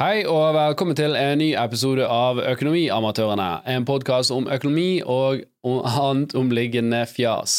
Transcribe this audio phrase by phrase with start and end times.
[0.00, 3.48] Hei og velkommen til en ny episode av Økonomiamatørene.
[3.68, 7.58] En podkast om økonomi og annet omliggende fjas.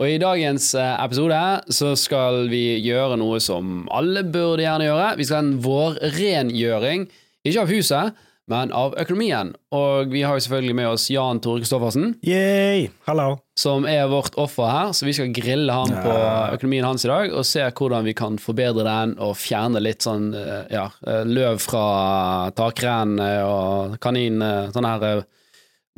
[0.00, 5.10] Og I dagens eh, episode så skal vi gjøre noe som alle burde gjerne gjøre.
[5.20, 7.04] Vi skal ha en vårrengjøring.
[7.44, 9.54] Ikke av huset, men av økonomien.
[9.72, 12.88] Og vi har jo selvfølgelig med oss Jan Tore Kristoffersen, Yay!
[13.06, 13.38] Hallo.
[13.56, 14.92] som er vårt offer her.
[14.92, 16.16] Så vi skal grille ham på
[16.58, 20.34] økonomien hans i dag og se hvordan vi kan forbedre den og fjerne litt sånn
[20.36, 24.42] eh, ja, eh, løv fra takrennene og kanin
[24.74, 25.24] Sånn her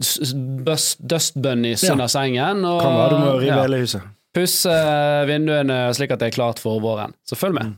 [0.01, 1.93] s- s- bust- dust bunnies Ja.
[1.97, 2.65] under sengen.
[2.65, 4.03] Og, Kan være du må rive hele huset.
[4.37, 4.77] pusse
[5.27, 7.15] vinduene slik at det er klart for våren.
[7.27, 7.65] Så følg med.
[7.65, 7.77] Mm.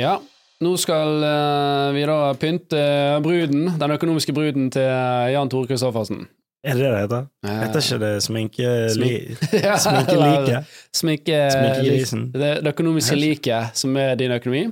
[0.00, 0.16] Ja,
[0.62, 2.84] nå skal eh, vi da pynte
[3.24, 4.86] bruden, den økonomiske bruden til
[5.34, 6.26] Jan Tore Kristoffersen.
[6.62, 7.24] Er det det det heter?
[7.48, 8.68] Heter ikke det sminke...
[9.02, 9.14] Li,
[9.64, 10.60] Ja, sminkelike?
[11.00, 12.28] Sminke, Sminkegrisen.
[12.36, 14.68] Det, det økonomiske liket som er din økonomi.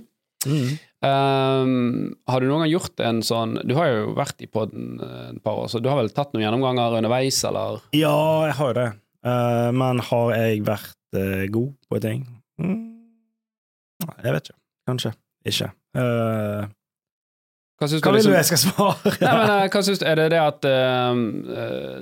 [0.46, 0.78] Mm.
[1.00, 5.30] Um, har du noen gang gjort en sånn Du har jo vært i podden eh,
[5.32, 7.80] et par år, så du har vel tatt noen gjennomganger underveis, eller?
[7.96, 8.14] Ja,
[8.48, 8.88] jeg har jo det.
[9.26, 12.24] Uh, men har jeg vært uh, god på ting?
[12.60, 12.78] Mm.
[14.06, 14.59] Nei, Jeg vet ikke.
[14.91, 15.14] Kanskje
[15.48, 15.70] ikke.
[15.96, 16.66] Uh,
[17.80, 19.12] Hva syns hva du vil du liksom jeg skal svare?
[19.22, 21.16] Nei, men eh, hva syns du, Er det det at uh,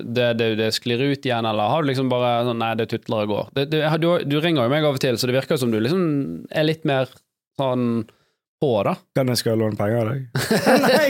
[0.03, 3.23] det, det, det sklir ut igjen, eller har du liksom bare sånn Nei, det tutler
[3.23, 3.49] og går.
[3.61, 6.03] Det, du, du ringer jo meg av og til, så det virker som du liksom
[6.51, 7.07] er litt mer
[7.59, 7.85] sånn
[8.59, 8.91] på, da.
[9.15, 10.19] Kan jeg skal låne penger av deg?
[10.83, 11.05] Nei!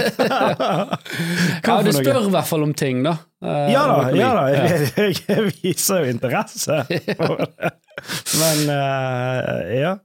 [1.65, 3.15] Ja, du spør i hvert fall om ting, da.
[3.41, 4.43] Uh, Ja da, ja da.
[4.53, 6.77] Jeg, jeg viser jo interesse.
[7.17, 7.71] for det.
[8.37, 9.95] Men uh, ja.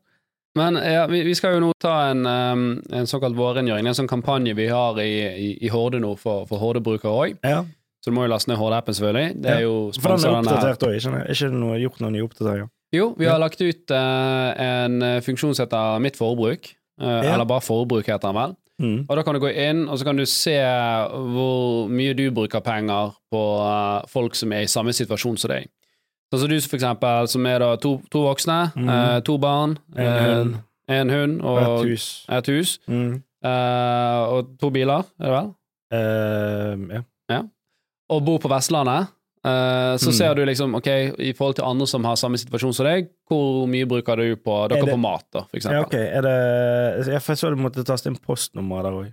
[0.54, 3.82] Men ja, vi, vi skal jo nå ta en, en såkalt vårrengjøring.
[3.82, 7.16] Det er en sånn kampanje vi har i, i, i Horde nå for, for Horde-brukere
[7.24, 7.40] òg.
[7.42, 7.64] ja.
[8.04, 9.36] Så du må jo laste ned Horde-appen, selvfølgelig.
[9.40, 11.12] Det er jo For den er oppdatert òg, ikke?
[11.22, 12.66] Er ikke det noe, gjort noen nye oppdateringer?
[12.92, 16.68] Jo, vi har lagt ut uh, en eh, funksjon som heter Mitt forbruk.
[17.00, 17.24] Uh.
[17.24, 18.52] Eller bare Forbruk, heter den vel.
[18.82, 18.98] Mm.
[19.08, 20.54] Og da kan du gå inn, og så kan du se
[21.32, 25.72] hvor mye du bruker penger på uh, folk som er i samme situasjon som deg.
[26.34, 28.88] Sånn som du, for eksempel, som er da to, to voksne, mm.
[28.90, 30.54] eh, to barn, En hund.
[30.88, 32.06] eh, en hund Og et hus.
[32.28, 32.78] et hus.
[32.90, 33.22] Mm.
[33.44, 35.52] eh, og to biler, er det vel?
[35.94, 37.42] Eh, ja.
[38.10, 39.08] Og bor på Vestlandet.
[39.44, 40.12] eh, så Mm.
[40.16, 40.86] ser du liksom, ok,
[41.18, 44.68] i forhold til andre som har samme situasjon som deg, hvor mye bruker du på
[44.68, 45.72] dere Er det- på mat, da, for eksempel?
[45.72, 45.94] ja, ok.
[45.94, 49.12] Er det Jeg så du måtte taste inn postnummer der òg.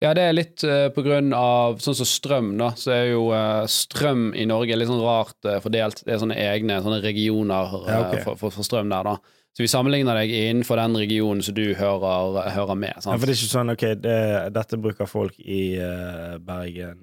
[0.00, 2.68] Ja, det er litt uh, på grunn av sånn som strøm, da.
[2.78, 6.04] Så er jo uh, strøm i Norge litt sånn rart uh, fordelt.
[6.06, 8.22] Det er sånne egne sånne regioner uh, Ja, okay.
[8.22, 9.16] for, for, for strøm der, da.
[9.58, 12.94] Så vi sammenligner deg innenfor den regionen som du hører, hører med.
[12.94, 14.18] Ja, for det er ikke sånn ok, det,
[14.54, 15.62] dette bruker folk i
[16.46, 17.00] Bergen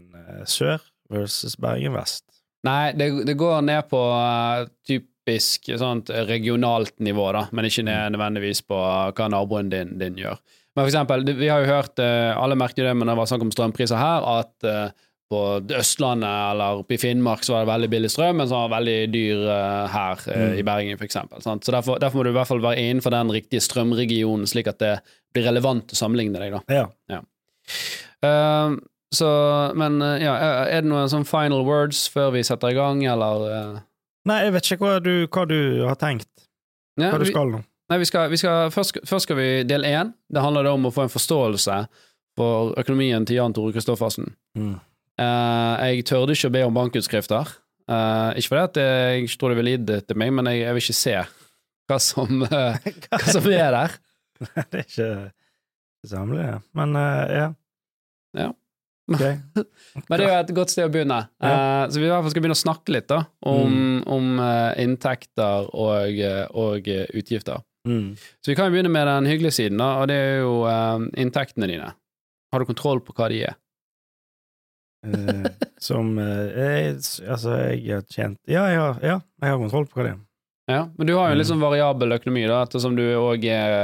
[0.47, 0.79] sør
[1.11, 2.23] versus Bergen vest.
[2.65, 8.15] Nei, det, det går ned på eh, typisk sånt regionalt nivå, da, men ikke Mm.
[8.15, 8.79] nødvendigvis på
[9.19, 10.39] hva naboen din, din gjør.
[10.75, 13.27] Men for eksempel, vi har jo hørt, eh, alle merket jo det men det var
[13.29, 14.89] snakk om strømpriser her, at eh,
[15.31, 15.39] på
[15.73, 18.75] Østlandet eller oppe i Finnmark så var det veldig billig strøm, men så var det
[18.75, 20.57] veldig dyr eh, her Mm.
[20.59, 21.39] i Bergen, for.
[21.41, 21.63] Sant?
[21.65, 24.77] Så derfor, derfor må du i hvert fall være innenfor den riktige strømregionen, slik at
[24.83, 24.91] det
[25.33, 26.83] blir relevant å sammenligne deg, da.
[27.09, 27.21] Ja.
[28.21, 28.75] Eh,
[29.15, 29.29] så,
[29.79, 30.33] men ja,
[30.67, 33.79] er det noen sånn final words før vi setter i gang, eller?
[34.27, 36.27] Nei, jeg vet ikke hva du, hva du har tenkt.
[36.99, 37.63] Ja, Hva du skal nå.
[37.91, 40.13] Nei, vi skal, vi skal, først, først skal vi del én.
[40.31, 41.79] Det handler da om å få en forståelse
[42.35, 44.33] for økonomien til Jan Tore Kristoffersen.
[44.57, 44.75] Mm.
[45.21, 47.53] Uh, jeg tørde ikke å be om bankutskrifter.
[47.85, 50.63] Uh, ikke fordi at jeg ikke tror det ville gitt det til meg, men jeg,
[50.65, 51.15] jeg vil ikke se
[51.85, 53.97] hva som, uh, hva som er der.
[54.73, 55.09] det er ikke
[56.03, 56.59] det samme, ja.
[56.77, 57.49] Men ja.
[58.35, 58.51] Ja.
[59.05, 59.35] Okay.
[60.09, 61.19] Men det er jo et godt sted å begynne.
[61.37, 64.71] Eh, så vi i hvert fall skal begynne å snakke litt da, om, om uh,
[64.81, 66.21] inntekter og,
[66.57, 67.61] og utgifter.
[67.85, 68.15] Mm.
[68.41, 71.05] Så vi kan jo begynne med den hyggelige siden, da, og det er jo eh,
[71.21, 71.91] inntektene dine.
[72.51, 73.55] Har du kontroll på hva de er?
[75.05, 76.95] Eh, som eh, jeg,
[77.29, 80.21] Altså, jeg har tjent Ja, jeg har, ja, jeg har kontroll på hva det er.
[80.71, 81.51] Ja, Men du har jo en litt Mm.
[81.53, 83.75] sånn variabel økonomi, da, ettersom du òg er,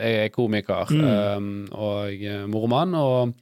[0.00, 1.04] er komiker Mm.
[1.04, 3.34] eh, og mormann, moromann, og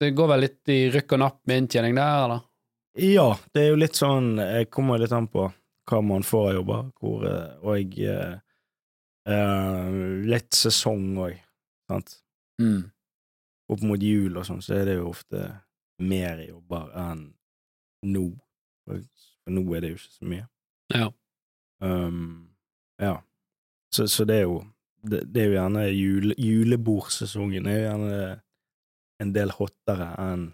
[0.00, 2.42] det går vel litt i rykk og napp med inntjening der, eller?
[3.00, 5.46] Ja, det er jo litt sånn Jeg kommer litt an på
[5.90, 8.36] hva man får av jobber, hvor, eh, og eh,
[9.28, 9.90] eh,
[10.30, 11.36] litt sesong òg,
[11.90, 12.16] sant.
[12.62, 12.90] Mm.
[13.70, 15.44] Opp mot jul og sånn, så er det jo ofte
[16.00, 17.26] mer jobber enn
[18.08, 18.26] nå.
[18.86, 19.00] For
[19.52, 20.46] nå er det jo ikke så mye.
[20.94, 21.08] Ja.
[21.80, 22.48] Um,
[23.00, 23.16] ja.
[23.94, 24.60] Så, så det er jo
[25.02, 28.16] det, det er jo gjerne jule, julebordsesongen er jo gjerne
[29.20, 30.48] en del hottere enn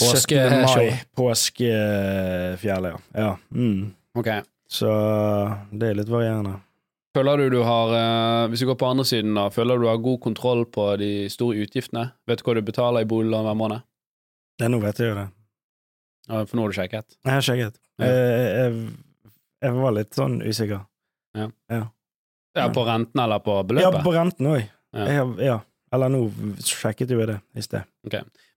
[0.00, 0.64] Påske- 17.
[0.66, 2.98] mai, påskefjellet, ja.
[3.14, 3.38] ja.
[3.54, 3.92] Mm.
[4.18, 4.28] Ok.
[4.72, 4.88] Så
[5.76, 6.56] det er litt varierende.
[7.12, 9.90] Føler du du har, eh, hvis du går på andre siden da, føler du du
[9.90, 12.06] har god kontroll på de store utgiftene?
[12.26, 13.82] Vet du hva du betaler i boliglån hver måned?
[14.58, 15.26] Det, nå vet jeg jo det.
[16.30, 17.16] Ja, For nå har du sjekket?
[17.26, 17.76] Jeg har sjekket.
[18.00, 18.06] Ja.
[18.08, 18.94] Jeg, jeg,
[19.66, 20.86] jeg var litt sånn usikker.
[21.36, 22.68] Ja, Ja.
[22.72, 23.96] På renten eller på beløpet?
[23.96, 24.64] Ja, på renten òg.
[24.92, 25.22] Ja.
[25.40, 25.58] Ja.
[25.92, 26.26] Eller nå
[26.64, 27.84] sjekket jo jeg det i sted.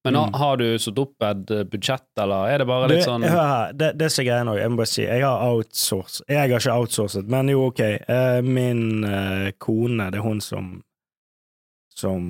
[0.05, 0.33] Men Mm.
[0.37, 3.73] har du satt opp et eh, budsjett, eller er det bare litt sånn hør her,
[3.73, 6.59] det, det som er greia nå, jeg må bare si, jeg har outsourcet Jeg har
[6.59, 7.79] ikke outsourcet, men jo, ok.
[7.81, 10.75] eh, min eh, kone, det er hun som
[11.95, 12.27] Som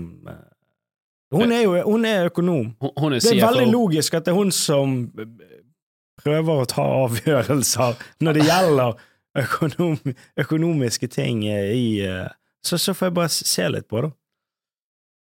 [1.35, 2.75] Hun er jo hun er økonom.
[2.79, 5.11] Hun er Det er veldig logisk at det er hun som
[6.23, 8.93] prøver å ta avgjørelser når det gjelder
[9.41, 9.97] økonom,
[10.39, 11.81] økonomiske ting i
[12.65, 14.11] så, så får jeg bare se litt på det.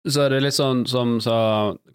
[0.09, 1.35] Så er det litt sånn som så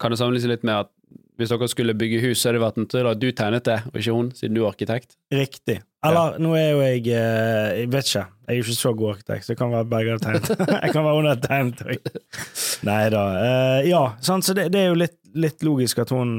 [0.01, 0.93] Kan det sammenlignes litt med at
[1.39, 3.93] hvis dere skulle bygge hus, så hadde det vært naturlig at du tegnet det, og
[3.95, 5.13] ikke hun, siden du er arkitekt?
[5.31, 5.77] Riktig.
[6.03, 8.23] Eller nå er jo jeg eh, Jeg vet ikke.
[8.43, 10.65] Jeg er ikke så god arkitekt, så jeg kan være begge har tegnet.
[10.83, 12.19] jeg kan være hun har tegnet.
[12.89, 13.23] Nei da.
[13.39, 16.33] Uh, ja, sant, så det, det er jo litt, litt logisk at hun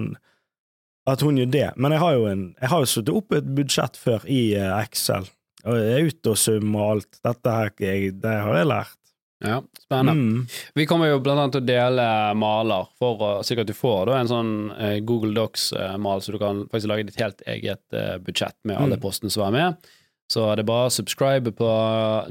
[1.09, 1.67] at hun gjør det.
[1.81, 4.73] Men jeg har jo en Jeg har jo satt opp et budsjett før i eh,
[4.83, 5.29] Excel.
[5.65, 7.11] Og jeg er ute og summer alt.
[7.25, 9.00] Dette her jeg, det har jeg lært.
[9.41, 10.13] Ja, spennende.
[10.13, 10.47] Mm.
[10.77, 12.07] Vi kommer jo blant annet til å dele
[12.37, 16.67] maler, for å sikkert du får da en sånn eh, Google Docs-mal, så du kan
[16.69, 19.03] faktisk lage ditt helt eget eh, budsjett med alle Mm.
[19.07, 19.91] postene som er med.
[20.31, 21.71] Så det er bare å subscribe på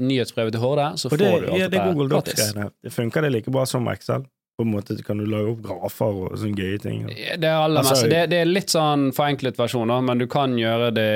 [0.00, 2.08] nyhetsbrevet til Horde, så det, får du alt ja, det er Google.
[2.14, 2.70] Docs-greiene.
[2.82, 4.24] Det Funker det like bra som Excel?
[4.60, 7.04] På en måte kan du lage opp grafer og sånne gøye ting.
[7.08, 10.52] Det er, aller Altså- mest, det, det er litt sånn forenklet versjon, men du kan
[10.60, 11.10] gjøre det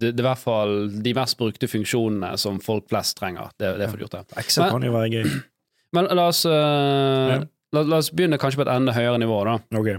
[0.00, 0.74] det, det i hvert fall
[1.04, 3.50] de mest brukte funksjonene som folk flest trenger.
[3.60, 4.22] Det, det får du gjort det.
[4.40, 5.32] Excel Men- kan jo være gøy.
[5.98, 7.42] Men la oss, eh,
[7.74, 9.56] la, la oss begynne kanskje på et enda høyere nivå, da.
[9.76, 9.90] Ok.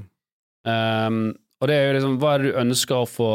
[0.65, 3.27] Um, og det er jo liksom, hva er det du ønsker å få,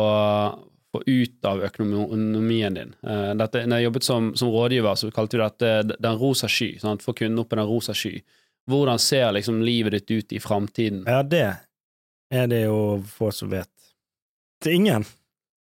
[0.94, 2.94] få ut av økonomien din?
[3.06, 6.72] Uh, dette, når jeg jobbet som, som rådgiver, så kalte vi dette den rosa sky.
[6.82, 7.04] Sant?
[7.06, 8.16] Få kunden opp i den rosa sky.
[8.66, 11.04] Hvordan ser liksom livet ditt ut i framtiden?
[11.06, 11.46] Ja, det
[12.30, 13.70] er det jo få som vet.
[14.64, 15.04] Er ingen.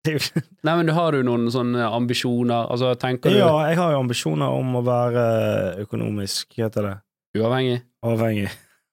[0.64, 2.70] Nei, men Har du noen sånne ambisjoner?
[2.72, 5.24] Altså, tenker du Ja, jeg har jo ambisjoner om å være
[5.84, 6.94] økonomisk, heter det,
[7.38, 7.82] uavhengig?
[8.06, 8.48] avhengig.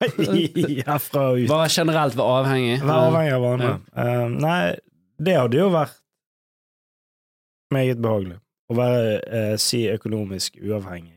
[0.89, 1.49] Herfra og ut.
[1.49, 2.79] Bare generelt være avhengig?
[2.83, 3.73] Være avhengig av andre.
[3.95, 4.59] Uh, nei,
[5.21, 5.95] det hadde jo vært
[7.73, 8.39] meget behagelig.
[8.65, 11.14] Å være uh, si økonomisk uavhengig.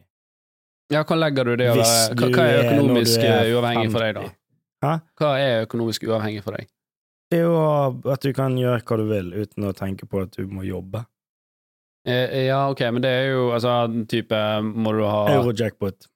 [0.89, 1.87] Ja, hva legger du det å hva,
[2.17, 4.35] hva er økonomisk er uavhengig uavhengig for deg, da?
[4.85, 4.93] Hæ?
[5.21, 6.69] Hva er økonomisk uavhengig for deg?
[7.29, 7.57] Det er jo
[8.09, 11.03] at du kan gjøre hva du vil uten å tenke på at du må jobbe.
[12.09, 13.73] Eh, ja, ok, men det er jo altså
[14.09, 16.09] type Må du ha Eurojackpot.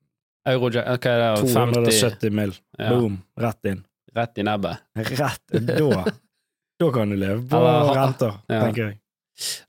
[0.48, 2.54] Eurojack, hva er det, 50 270 mill.
[2.78, 2.94] Ja.
[2.94, 3.20] Boom.
[3.38, 3.84] Rett inn.
[4.16, 4.80] rett i nebbet?
[4.96, 6.04] Rett Da,
[6.80, 8.62] da kan du leve på renter, ja.
[8.64, 8.98] tenker jeg.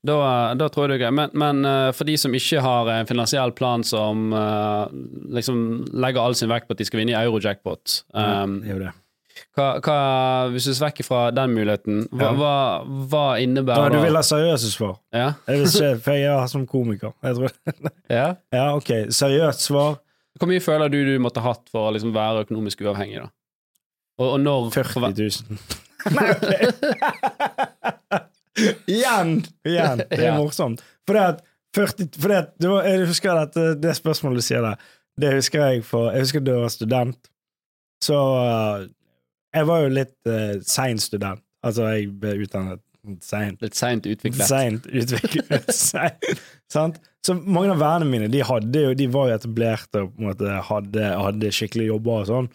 [0.05, 0.17] Da,
[0.59, 1.15] da tror jeg det er greit.
[1.17, 4.83] Men, men eh, for de som ikke har en finansiell plan som eh,
[5.37, 8.91] liksom legger all sin vekt på at de skal vinne i Eurojackpot um, er det.
[9.57, 9.97] hva, hva,
[10.53, 12.31] Hvis du ser vekk fra den muligheten, hva, Ja.
[12.39, 12.55] hva,
[13.11, 13.99] hva innebærer det?
[14.01, 14.97] du vil ha seriøse svar?
[15.15, 15.29] Ja?
[15.49, 17.13] Jeg vil se, for jeg er som komiker.
[18.13, 18.27] Ja?
[18.53, 18.91] Ja, ok.
[19.13, 19.95] Seriøst svar
[20.39, 23.29] Hvor mye føler du du måtte hatt for å liksom være økonomisk uavhengig, da?
[24.21, 25.57] Og, og når 40 000.
[26.17, 26.43] Nei, ok.
[28.59, 29.37] Igjen!
[29.65, 30.03] Igjen.
[30.09, 30.83] Det er morsomt.
[31.07, 31.43] For det at
[31.73, 34.81] 40, for det, at- du, jeg husker at eh, det spørsmålet du sier der,
[35.19, 37.29] det husker jeg for Jeg husker da jeg var student.
[38.03, 38.87] Så eh,
[39.53, 41.41] Jeg var jo litt uh, sein student.
[41.63, 42.81] Altså, jeg ble utdannet
[43.21, 43.61] seint.
[43.61, 44.47] Litt seint utviklet.
[44.49, 45.69] Seint utviklet.
[46.73, 46.97] Sant?
[47.23, 50.29] Så mange av vennene mine de, hadde jo, de var jo etablerte og på en
[50.31, 52.49] måte hadde, hadde skikkelig jobber og sånn.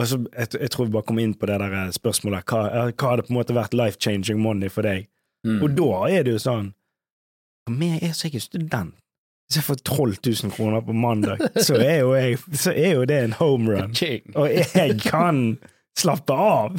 [0.00, 3.12] Og så, jeg, jeg tror vi bare kom inn på det der spørsmålet hva, hva
[3.12, 5.06] hadde på en måte vært life-changing money for deg?
[5.46, 5.60] Mm.
[5.64, 6.72] Og da er det jo sånn
[7.64, 8.96] For meg er så jeg er student.
[9.48, 13.06] Hvis jeg får 12 000 kroner på mandag, så er jo, jeg, så er jo
[13.08, 13.94] det en home run.
[14.38, 15.40] Og jeg kan
[15.98, 16.76] slappe av!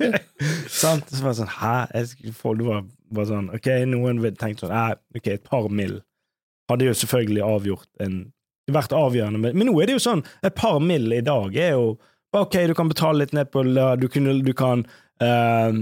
[0.80, 1.10] Sant?
[1.12, 1.74] Så var det sånn Hæ?
[1.94, 5.98] Jeg, folk var bare sånn Ok, noen tenkte sånn ok, et par mill.
[6.70, 8.20] Hadde jo selvfølgelig avgjort en
[8.70, 11.10] vært avgjørende, men, men nå er det jo sånn Et par mill.
[11.12, 11.96] i dag er jo
[12.36, 13.64] Ok, du kan betale litt ned på
[13.98, 14.84] Du, kunne, du kan
[15.20, 15.80] eh,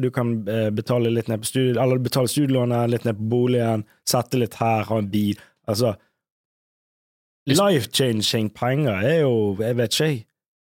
[0.00, 3.84] Du kan eh, betale litt ned på studie, eller betale studielånet, litt ned på boligen,
[4.08, 5.40] sette litt her, ha en bil.
[5.68, 5.96] Altså
[7.50, 10.26] Life-changing penger er jo, jeg vet ikke,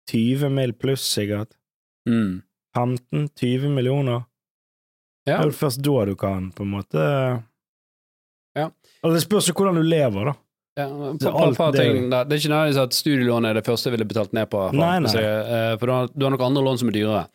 [0.10, 0.74] 20 mill.
[0.74, 1.54] pluss, sikkert.
[2.10, 2.42] Mm.
[2.76, 4.26] 15-20 millioner.
[5.24, 7.04] Det er jo først da du kan på en måte
[8.58, 8.66] Ja.
[9.04, 10.34] Eller det spørs jo hvordan du lever, da.
[10.76, 12.10] Ja, på, på, på, ting.
[12.10, 14.58] Det er ikke nødvendigvis at studielånet er det første jeg ville betalt ned på.
[14.72, 15.12] For, Nei, nei.
[15.14, 17.26] Så, eh, for du har, du har nok andre lån som er dyrere.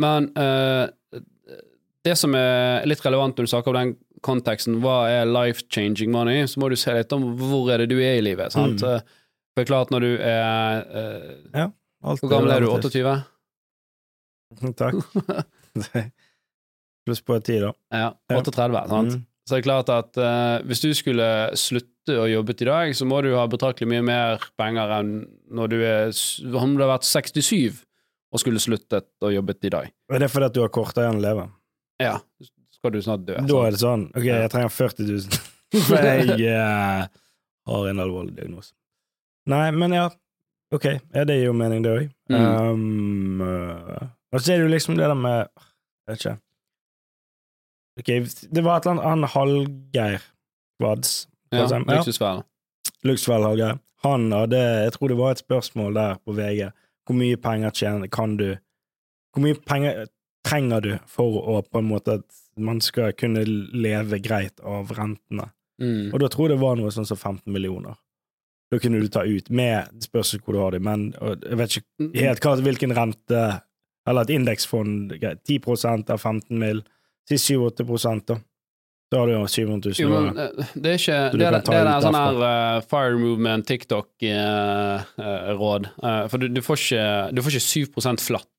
[0.00, 0.86] Men eh,
[2.06, 3.94] det som er litt relevant når du snakker om den
[4.26, 7.98] konteksten, hva er life-changing money, så må du se litt om hvor er det du
[8.00, 8.54] er i livet.
[8.54, 8.82] Sant?
[8.82, 9.16] Mm.
[9.56, 11.66] For klart, når du er eh,
[12.06, 12.68] Alt Hvor gammel er du?
[12.70, 13.14] 28?
[14.80, 15.00] Takk.
[17.06, 17.72] Pluss på ti, da.
[17.94, 18.38] Ja, Ja.
[18.42, 19.16] 38, sant?
[19.16, 19.24] Mm.
[19.46, 23.06] Så det er klart at eh, hvis du skulle slutte å jobbe i dag, så
[23.06, 25.12] må du ha betraktelig mye mer penger enn
[25.54, 26.10] når du er
[26.50, 27.84] Om du har vært 67
[28.34, 29.92] og skulle sluttet å jobbe i dag.
[30.10, 31.46] Er det fordi at du har kortere igjen å leve?
[32.02, 32.18] Ja,
[32.74, 33.36] skal du snart dø.
[33.48, 35.38] Da er det sånn Ok, jeg trenger 40 000,
[35.88, 37.06] for jeg eh,
[37.70, 38.74] har en alvorlig diagnose.
[39.50, 40.08] Nei, men ja.
[40.74, 42.08] Ok, ja, det gir jo mening, det òg.
[42.32, 42.42] Mm.
[42.42, 46.36] Um, uh, og så er det jo liksom det der med Jeg vet ikke.
[47.96, 48.10] Ok,
[48.54, 50.26] det var et eller annet Han Hallgeir
[50.82, 51.28] Vads.
[51.52, 51.58] Ja.
[51.58, 52.42] Ja.
[53.04, 53.46] luksusfellen.
[53.46, 53.78] Hallgeir.
[54.04, 56.70] Han hadde Jeg tror det var et spørsmål der på VG.
[57.06, 58.56] Hvor mye penger tjener kan du
[59.32, 60.06] Hvor mye penger
[60.46, 65.50] trenger du for å på en måte at man skal kunne leve greit av rentene?
[65.82, 66.12] Mm.
[66.14, 67.98] Og da tror jeg det var noe sånn som 15 millioner.
[68.72, 71.76] Da kunne du ta ut med Det spørs hvor du har det, men jeg vet
[71.76, 73.42] ikke helt hva, hvilken rente
[74.08, 76.82] Eller et indeksfond greit, 10 av 15 mill.
[77.26, 78.36] Si 7-8 da.
[79.12, 81.76] Da har du jo 700 000 Jo, men eh, det er ikke Det, er- det
[81.78, 85.86] er en sånn her uh, fire movement TikTok-råd.
[86.32, 87.04] for du, du, får ikke,
[87.36, 87.86] du får ikke 7
[88.26, 88.58] flatt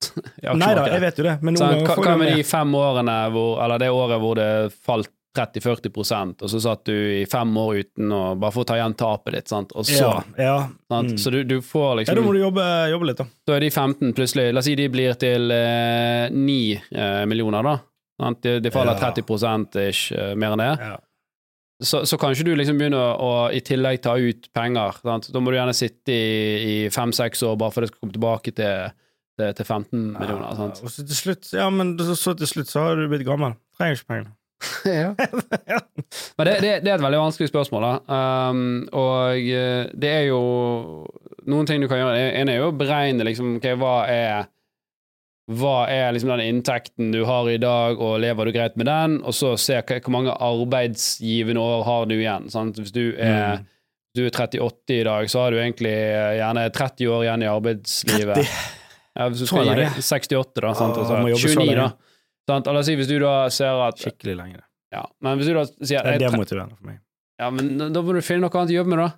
[0.56, 2.72] Nei da, jeg vet jo det, men noen Sånn, ganger får hva med de fem
[2.80, 4.48] årene hvor, eller det året hvor det
[4.88, 8.96] falt 30-40% og så satt du i fem år uten å bare få ta igjen
[8.98, 9.70] tapet ditt, sant?
[9.78, 10.56] og så Ja, ja.
[10.90, 11.12] sant?
[11.14, 11.20] Mm.
[11.22, 12.64] Så du, du får ja, liksom da må du jobbe,
[12.94, 13.26] jobbe litt, da.
[13.48, 17.62] Da er de 15 plutselig La oss si de blir til eh, 9 eh, millioner,
[17.68, 17.76] da.
[18.18, 19.12] De, de faller Ja.
[19.14, 20.72] 30 ish, eh, mer enn det.
[20.82, 20.96] Ja.
[21.78, 24.98] Så, så ikke du liksom begynne å, i tillegg ta ut penger.
[25.04, 25.30] Sant?
[25.34, 28.54] Da må du gjerne sitte i, i fem-seks år bare for det skal komme tilbake
[28.58, 28.96] til,
[29.38, 30.58] til, til 15 millioner.
[30.58, 30.82] Sant?
[30.82, 33.54] Og så til slutt, ja, men så, så til slutt så har du blitt gammel.
[33.78, 34.34] Trenger ikke pengene.
[36.38, 38.16] Men det, det, det er et veldig vanskelig spørsmål, da.
[38.50, 40.40] Um, og eh, det er jo
[41.46, 42.32] noen ting du kan gjøre.
[42.40, 44.48] En er jo å beregne liksom, okay, hva er
[45.48, 49.14] hva er liksom den inntekten du har i dag, og lever du greit med den?
[49.24, 52.50] Og så se hvor mange arbeidsgivende år har du igjen.
[52.52, 52.76] Sant?
[52.82, 53.66] Hvis du er, Mm.
[54.16, 57.52] du er 38 i dag, så har du egentlig eh, gjerne 30 år igjen i
[57.52, 58.36] arbeidslivet.
[58.36, 58.48] 30?
[59.18, 60.74] Ja, hvis du skal gi deg 68, da.
[60.78, 60.98] Sant?
[60.98, 61.88] Altså, må jobbe så 29, da.
[62.48, 62.68] Sant?
[62.68, 64.60] Eller si hvis du da ser at Skikkelig lenge.
[64.94, 67.00] ja, Men hvis du da sier Det er demotiverende for meg.
[67.40, 69.12] ja, men da må du finne noe annet å jobbe med, da.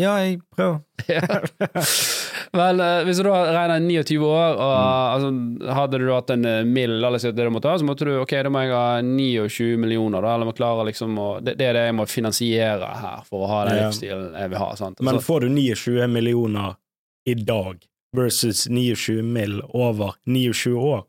[0.00, 0.80] Ja, jeg prøver.
[2.52, 5.12] Vel, eh, hvis du da regner 29 år, og Mm.
[5.14, 8.04] altså, hadde du hatt en eh, mill, eller si det du måtte ha, så måtte
[8.08, 11.56] du ok, da må jeg ha 29 millioner, da, eller må klare liksom å det,
[11.58, 14.70] det er det jeg må finansiere her for å ha den livsstilen jeg vil ha.
[14.76, 15.00] Sant?
[15.00, 16.74] Men får du 29 millioner
[17.28, 17.78] i dag
[18.16, 19.62] versus 29 mill.
[19.72, 21.04] over 29 år,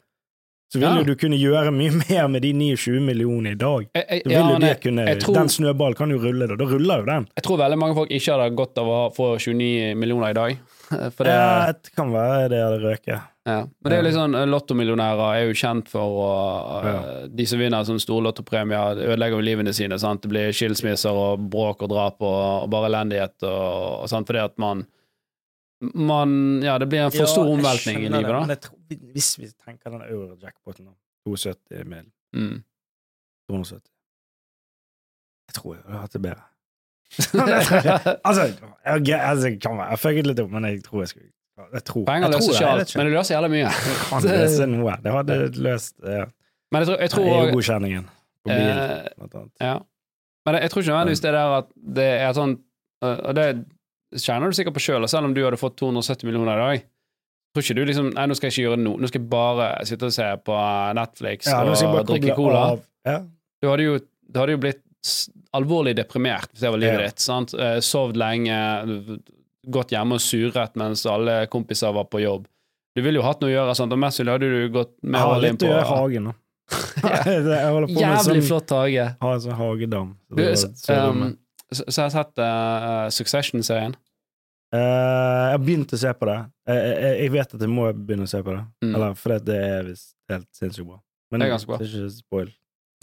[0.73, 0.93] så vil Ja.
[0.97, 3.83] jo du kunne gjøre mye mer med de 29 millionene i dag.
[3.93, 6.55] jeg, jeg, ja, men kunne, jeg, tror, Den snøballen kan jo rulle, da.
[6.57, 7.27] Da ruller jo den.
[7.37, 10.57] jeg tror veldig mange folk ikke hadde godt av å få 29 millioner i dag.
[11.15, 13.29] For det, Ja, det kan være det hadde røket.
[13.45, 16.27] Ja, men det er jo litt sånn, eh, Lottomillionærer er jo kjent for å
[16.85, 16.93] ja.
[17.27, 19.97] De som vinner sånne store lottopremier, ødelegger jo livene sine.
[19.99, 20.21] sant?
[20.23, 23.35] Det blir skilsmisser og bråk og drap og, og bare elendighet.
[23.43, 24.29] Og, og sant?
[24.31, 24.85] Fordi at man
[25.93, 28.39] man, ja, Det blir en for stor omveltning i livet, da.
[28.39, 28.79] Men jeg tror,
[29.13, 30.95] hvis vi tenker den euro-jackpoten, da.
[31.27, 32.63] 72 mil Mm.
[33.51, 33.91] 270.
[35.47, 36.43] Jeg tror jeg hadde hatt det bedre.
[38.25, 38.41] altså,
[39.05, 41.29] jeg, altså, jeg fucket litt opp, men jeg tror jeg skulle
[41.73, 43.67] jeg tror, Penger jeg løser ikke alt, men det løser jævlig mye.
[43.93, 44.95] Det kan løse noe.
[45.03, 46.23] Det hadde løst ja.
[46.73, 49.51] Men jeg tror, jeg tror også- EU-godkjenningen på bil, eh, blant annet.
[49.61, 49.75] Ja.
[50.45, 51.67] Men jeg, tror ikke nødvendigvis det der at
[51.99, 52.55] det er sånn
[53.05, 53.45] øh, Og det
[54.19, 56.83] kjenner du sikkert på sjøl, selv om du hadde fått 270 millioner i dag.
[57.53, 58.97] Tror ikke du liksom Nei, nå skal jeg ikke gjøre noe.
[58.97, 60.55] Nå skal jeg bare sitte og se på
[60.97, 62.63] Netflix Ja, jeg og drikke cola.
[63.05, 63.19] Ja.
[63.61, 64.81] Du hadde jo, du hadde jo blitt
[65.53, 67.07] alvorlig deprimert hvis det var livet Ja.
[67.11, 67.19] ditt.
[67.21, 67.53] sant?
[67.53, 68.57] Eh, Sovd lenge,
[69.69, 72.47] gått hjemme og surret mens alle kompiser var på jobb.
[72.95, 73.93] Du ville jo hatt noe å gjøre, sant?
[73.93, 75.91] og mest sannsynlig hadde du gått Jeg med ja, all har litt på å gjøre
[75.93, 76.33] hagen, nå.
[77.03, 79.05] jeg på Jævlig sånn, flott hage.
[79.21, 80.11] har en sånn hagedam.
[80.29, 81.37] Så Du, det var s- um,
[81.73, 83.95] så, så jeg har sett uh, Succession-serien.
[84.73, 86.37] Eh, jeg har begynt å se på det.
[86.69, 88.63] Jeg, jeg, jeg vet at jeg må begynne å se på det.
[88.85, 88.93] Mm.
[88.95, 90.99] Eller at det er visst helt sinnssykt bra.
[91.31, 91.77] Men Det er ganske bra.
[91.81, 92.49] er ikke spoil.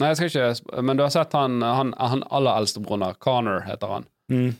[0.01, 3.63] Nei, jeg skal ikke Men du har sett han, han, han aller eldste broren, Connor
[3.67, 4.07] heter han.
[4.31, 4.51] Mm.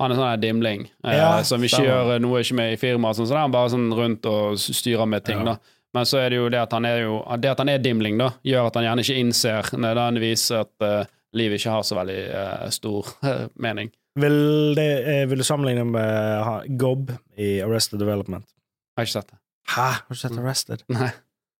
[0.00, 2.10] Han er sånn dimling eh, Ja, som ikke stemmer.
[2.12, 5.24] gjør noe ikke med i firmaet, sånn, så han bare sånn rundt og styrer med
[5.24, 5.40] ting.
[5.40, 5.54] Ja.
[5.56, 7.80] da Men så er det jo det at han er jo Det at han er
[7.84, 11.98] dimling, da, gjør at han gjerne ikke innser nødvendigvis at eh, livet ikke har så
[11.98, 13.08] veldig uh, stor
[13.66, 13.92] mening.
[14.16, 14.38] Vil,
[14.76, 18.46] det, eh, vil du sammenligne med Gob i Arrested Development?
[18.48, 19.38] Jeg har ikke sett det.
[19.74, 19.88] Hæ?
[19.98, 20.84] Har du sett Arrested?
[20.96, 21.10] Nei.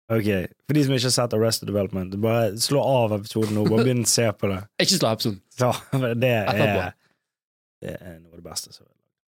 [0.07, 0.29] Ok,
[0.69, 4.05] For de som ikke har sett Arrested Development, bare slå av episoden nå, bare begynn
[4.07, 4.61] å se på det.
[4.85, 5.41] Ikke slå episoden.
[5.57, 5.73] Så,
[6.15, 6.93] det er
[7.83, 8.73] Det er noe av det beste.
[8.73, 8.87] Så.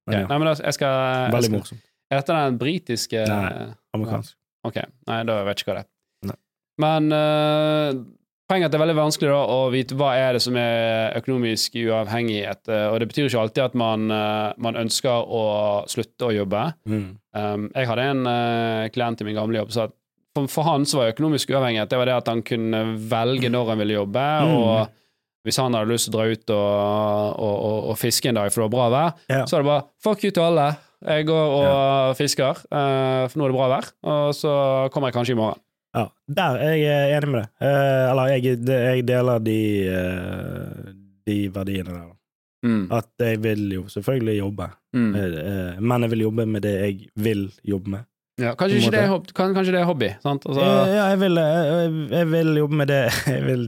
[0.10, 1.86] Men ja, Nei, men da, jeg skal, jeg Veldig skal morsomt.
[2.12, 3.70] Er dette den britiske Nei.
[3.96, 4.36] Amerikansk.
[4.68, 5.90] Ok, nei, da vet jeg ikke hva det er.
[6.32, 6.38] Nei.
[6.84, 8.02] Men eh,
[8.50, 11.16] poenget er at det er veldig vanskelig da, å vite hva er det som er
[11.20, 12.68] økonomisk uavhengighet.
[12.70, 15.44] eh, Og det betyr ikke alltid at man, eh, man ønsker å
[15.90, 16.64] slutte å jobbe.
[16.90, 17.06] Mm.
[17.34, 19.96] Um, jeg hadde en eh, klient i min gamle jobb som sa at
[20.36, 23.68] for, for han så var økonomisk uavhengighet det var det at han kunne velge når
[23.74, 24.54] han ville jobbe, Mm.
[24.58, 24.88] og
[25.46, 28.48] hvis han hadde lyst til å dra ut og, og, og, og fiske en dag
[28.54, 29.44] for det var bra vær, yeah.
[29.46, 30.70] så er det bare fuck you til alle.
[31.04, 34.54] Jeg går og fisker, uh, for nå er det bra vær, og så
[34.94, 35.60] kommer jeg kanskje i morgen.
[35.94, 37.50] Ja, der er jeg enig med deg.
[37.62, 39.58] Eh, eller jeg, jeg deler de,
[39.94, 40.94] eh,
[41.30, 42.10] de verdiene der.
[42.66, 42.86] Mm.
[42.96, 45.16] At jeg vil jo selvfølgelig jobbe, Mm.
[45.18, 48.06] eh, eh, men jeg vil jobbe med det jeg vil jobbe med.
[48.42, 50.46] Ja, kanskje, ikke det er, kan, kanskje det er hobby, sant?
[50.50, 53.02] Altså, Eh, ja, jeg vil, jeg, jeg vil jobbe med det
[53.36, 53.64] jeg vil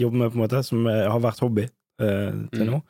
[0.00, 2.70] jobbe med, på en måte, som eh, har vært hobby eh, til Mm.
[2.72, 2.82] nå.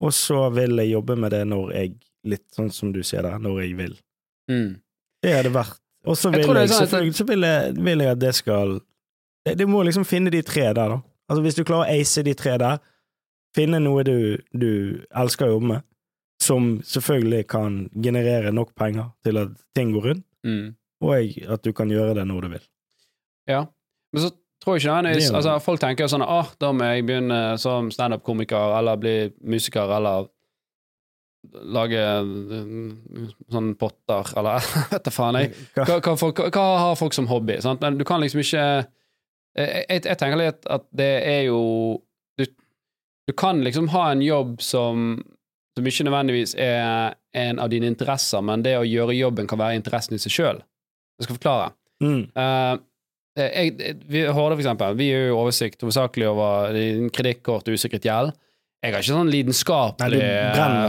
[0.00, 3.38] Og så vil jeg jobbe med det når jeg, litt sånn som du sier der,
[3.38, 3.96] når jeg vil.
[4.50, 4.70] mm.
[5.22, 5.79] Det det verdt.
[6.08, 8.78] Og så vil jeg, sånn selvfølgelig så vil jeg, vil jeg at det skal
[9.46, 10.98] det, det må liksom finne de tre der, da.
[11.30, 12.80] Altså Hvis du klarer å ace de tre der,
[13.56, 14.70] finne noe du, du
[15.16, 15.84] elsker å jobbe med,
[16.40, 20.70] som selvfølgelig kan generere nok penger til at ting går rundt, Mm.
[21.04, 22.62] og at du kan gjøre det når du vil.
[23.46, 23.66] Ja.
[24.12, 24.30] Men så
[24.64, 27.90] tror jeg ikke nødvendigvis altså, Folk tenker jo sånn ah, da må jeg begynne som
[27.92, 29.12] standup-komiker eller bli
[29.44, 30.30] musiker eller
[31.72, 32.70] lage eh,
[33.52, 34.60] sånn potter eller
[34.92, 35.52] vet da faen jeg.
[35.78, 37.56] Hva- Hva, folk, hva har folk som hobby?
[37.64, 37.80] Sant?
[37.84, 38.64] Men du kan liksom ikke
[39.58, 41.60] Jeg, jeg, jeg tenker litt at det er jo
[42.38, 42.44] du,
[43.26, 45.16] du kan liksom ha en jobb som,
[45.76, 49.76] som ikke nødvendigvis er en av dine interesser, men det å gjøre jobben kan være
[49.80, 50.60] interessen i seg sjøl.
[51.18, 51.66] Jeg skal forklare.
[52.02, 52.22] Mm.
[52.34, 52.78] Uh,
[53.38, 53.74] jeg,
[54.10, 56.78] vi, Horde, for eksempel, vi gjør jo oversikt hovedsakelig over
[57.14, 58.32] kredittkort og usikret gjeld.
[58.80, 60.20] Jeg har ikke sånn lidenskapelig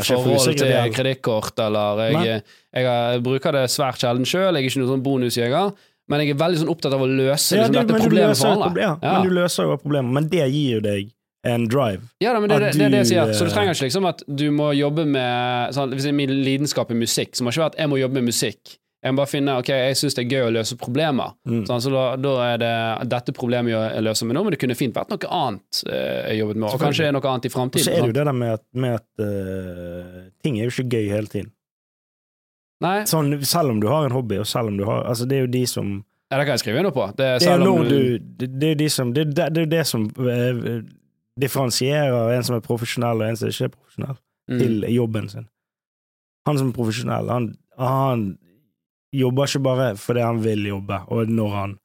[0.08, 4.80] forhold til kredittkort, eller jeg, jeg, jeg bruker det svært sjelden sjøl, jeg er ikke
[4.84, 5.74] noen sånn bonusjeger,
[6.12, 8.70] men jeg er veldig sånn opptatt av å løse Ja, liksom, dette problemet for alle.
[8.72, 9.12] problem, Ja.
[9.18, 11.12] men du løser jo problemet, men det gir jo deg
[11.44, 12.04] en drive.
[12.22, 13.32] Ja, da, men det, det, det er det jeg sier.
[13.34, 16.92] Så du eh, trenger ikke liksom at du må jobbe med sånn, Hvis min lidenskap
[16.94, 18.76] i musikk, så må det ikke være at jeg må jobbe med musikk.
[19.02, 21.32] Jeg må bare finne ok, jeg syns det er gøy å løse problemer.
[21.50, 21.64] Mm.
[21.66, 22.74] Sånn, så da, da er det
[23.10, 26.42] dette problemet jeg løser med nå, men det kunne fint vært noe annet eh, jeg
[26.44, 27.88] jobbet med, og kanskje noe annet i framtiden.
[27.88, 31.00] så er det jo det der med at, med at uh, ting er jo ikke
[31.00, 31.50] gøy hele tiden.
[32.82, 35.38] Nei, Sånn, selv om du har en hobby, og selv om du har Altså, det
[35.38, 35.92] er jo de som
[36.32, 37.06] ja, det kan jeg skrive under på.
[37.18, 37.98] Det, er Det er når du
[38.40, 40.82] Det det er jo de som Det er det, det, er jo det som uh,
[41.42, 44.20] differensierer en som er profesjonell, og en som ikke er profesjonell,
[44.52, 44.58] Mm.
[44.60, 45.46] til jobben sin.
[46.48, 47.46] Han som er profesjonell, han,
[47.78, 48.24] han
[49.16, 51.78] jobber ikke bare fordi han vil jobbe, og når han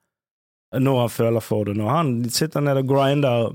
[0.83, 1.77] når han føler for det.
[1.79, 3.53] Når han sitter nede og grinder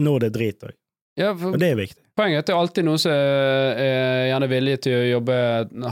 [0.00, 0.72] når det er drit òg.
[1.20, 2.00] ja, Og det er viktig.
[2.16, 5.36] Poenget er at det er alltid noen som er, er gjerne villig til å jobbe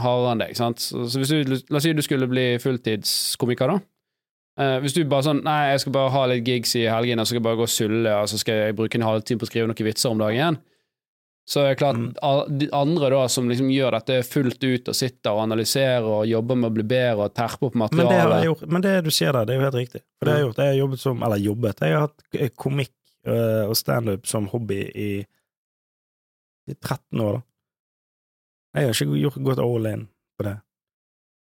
[0.03, 0.57] hardere enn deg.
[0.57, 0.83] Sant?
[0.83, 3.79] Så, så hvis du, la oss si du skulle bli fulltidskomiker, da.
[4.59, 7.31] Uh, hvis du bare sånn Nei, jeg skal bare ha litt gigs i helgene, så
[7.31, 9.49] skal jeg bare gå og sulle, og så skal jeg bruke en halvtime på å
[9.49, 10.59] skrive noen vitser om dagen.
[11.51, 12.57] Så er det klart, Mm.
[12.59, 16.55] de andre da som liksom gjør dette fullt ut og sitter og analyserer og jobber
[16.61, 18.93] med å bli bedre og terper opp Men det, har materialet jeg gjort, men det
[19.03, 20.01] du sier der, det er jo helt riktig.
[20.15, 20.61] For det har jeg gjort.
[20.63, 21.83] Jeg har jobbet som Eller jobbet.
[21.83, 22.93] Jeg har hatt komikk
[23.27, 25.09] øh, og standup som hobby i,
[26.71, 27.41] i 13 år, da.
[28.79, 30.07] Jeg har ikke gjort, gått all in
[30.39, 30.55] på det.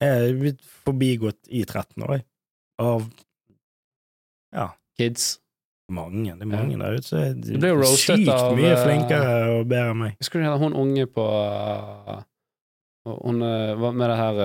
[0.06, 2.28] Jeg er blitt forbigått i 13 år, jeg.
[2.80, 3.10] Av
[4.96, 5.40] Kids.
[5.94, 6.34] Mange.
[6.34, 10.00] Det er mange der ute som er sykt av, mye eh, flinkere og bedre enn
[10.02, 10.16] meg.
[10.22, 12.24] Husker du hun unge på uh,
[13.06, 14.40] Hun uh, var med det her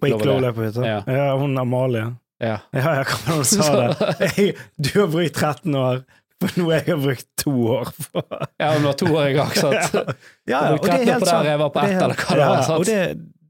[0.00, 0.52] På Ikke lov å le.
[0.56, 0.86] På hytta?
[0.88, 0.98] Ja.
[1.06, 2.06] Ja, hun Amalie.
[2.42, 2.56] Ja.
[2.74, 4.32] Ja, ja, hva var sa det?
[4.32, 6.02] Jeg, du har brukt 13 år
[6.42, 8.22] på noe jeg har brukt to år på.
[8.58, 9.94] Ja, hun var to år i gang, sant?
[9.94, 10.08] Ja,
[10.50, 11.46] ja, Og det er helt sant.
[11.46, 12.80] jeg var på Det ett, helt- eller hva det var, sant?
[12.80, 12.96] Og det,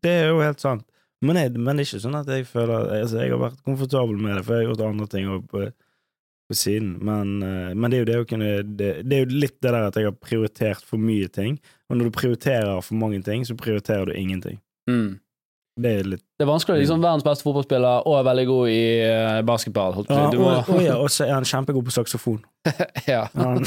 [0.05, 0.85] det er jo helt sant.
[1.23, 4.17] Men, jeg, men det er ikke sånn at jeg føler altså, Jeg har vært komfortabel
[4.19, 5.69] med det, for jeg har gjort andre ting også
[6.53, 6.93] på, på siden.
[7.01, 9.73] Men, eh, men det er jo det å kunne det, det er jo litt det
[9.73, 11.59] der at jeg har prioritert for mye ting.
[11.91, 14.61] Og når du prioriterer for mange ting, så prioriterer du ingenting.
[14.91, 15.19] Mm.
[15.81, 18.73] Det er litt Det er vanskelig å liksom verdens beste fotballspiller og er veldig god
[18.73, 19.95] i uh, basketball.
[19.97, 20.27] holdt ja.
[20.33, 22.43] Du må, og, og, ja, og så er han kjempegod på saksofon.
[23.13, 23.25] ja.
[23.39, 23.65] Han,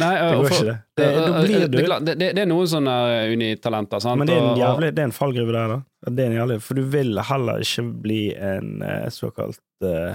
[0.00, 0.76] Nei, det uh, går for- ikke, det.
[1.02, 2.96] det da blir det, du det, det, det er noen sånne
[3.34, 4.22] unitalenter, sant?
[4.22, 6.10] Men det er en jævlig Det er en fallgruve der, da.
[6.14, 10.14] Det er en jævlig, for du vil heller ikke bli en eh, såkalt eh,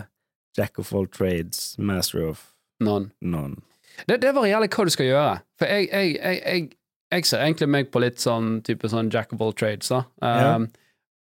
[0.57, 3.11] jack of all trades, master of none.
[3.21, 3.61] none.
[4.07, 5.37] Det, det varierer hva du skal gjøre.
[5.59, 6.65] For jeg, jeg, jeg,
[7.13, 10.03] jeg, ser egentlig meg på litt sånn type sånn jack of all trades, da.
[10.23, 10.55] Ja.
[10.55, 10.67] Um,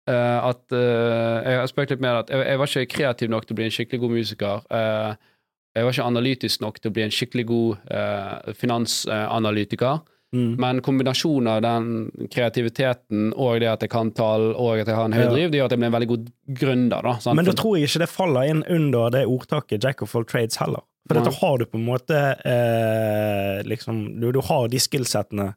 [0.08, 3.46] eh, at uh, Jeg har spøkt litt med at jeg, jeg var ikke kreativ nok
[3.46, 4.66] til å bli en skikkelig god musiker.
[4.72, 5.34] Uh,
[5.74, 10.04] jeg var ikke analytisk nok til å bli en skikkelig god uh, finansanalytiker.
[10.34, 10.54] Mm.
[10.58, 15.06] Men kombinasjonen av den kreativiteten og det at jeg kan tall og at jeg har
[15.06, 16.30] en høy driv, det gjør at jeg blir en veldig god
[16.62, 17.06] gründer.
[17.06, 17.34] Da?
[17.38, 20.58] Men da tror jeg ikke det faller inn under det ordtaket jack of all trades
[20.58, 20.82] heller.
[21.04, 25.50] For dette har du på en måte eh, liksom, du, du har de skillsettene.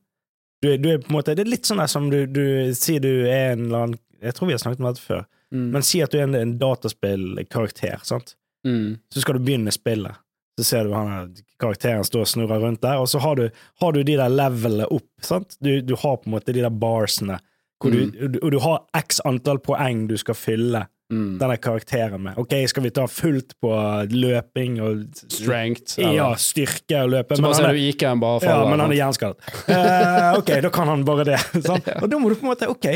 [0.62, 3.02] Du, du er på en måte, det er litt sånn der som du, du sier
[3.02, 5.24] du er en eller annen Jeg tror vi har snakket om dette før.
[5.54, 5.68] mm.
[5.74, 8.36] Men si at du er en, en dataspillkarakter, sant?
[8.68, 8.98] mm.
[9.14, 10.20] så skal du begynne spillet.
[10.58, 13.48] Så ser du han karakteren står og snurrer rundt der, og så har du,
[13.82, 15.06] har du de der levelene opp.
[15.22, 15.56] Sant?
[15.62, 17.38] Du, du har på en måte de der barsene,
[17.78, 21.38] hvor du, og du- og du har x antall poeng du skal fylle Mm.
[21.40, 22.34] denne karakteren med.
[22.38, 23.70] Ok, skal vi ta fullt på
[24.12, 25.94] løping og Strength.
[26.04, 27.38] Ja, styrke og løpe.
[27.38, 29.38] Så bare ser er- du IQ-en bare ja, men han er hjerneskadet.
[29.70, 31.40] uh, ok, da kan han bare det.
[31.64, 31.88] Sant?
[32.02, 32.90] Og da må du på en måte Ok,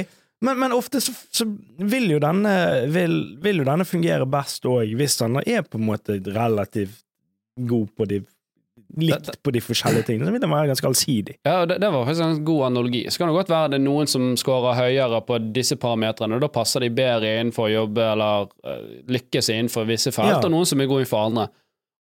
[0.44, 1.46] men, men ofte så, så
[1.80, 2.52] vil, jo denne,
[2.92, 7.00] vil, vil jo denne fungere best òg, hvis han er på en måte relativt
[7.68, 8.22] god på de
[9.00, 10.26] Likt på de forskjellige tingene.
[10.28, 11.34] Så vil den være ganske allsidig.
[11.48, 13.06] Ja, det, det var faktisk en god analogi.
[13.08, 16.44] Så kan det godt være det er noen som scorer høyere på disse parametrene, og
[16.44, 20.42] da passer de bedre innenfor å jobbe eller uh, lykkes innenfor visse felt, Ja.
[20.44, 21.46] og noen som er gode innenfor andre.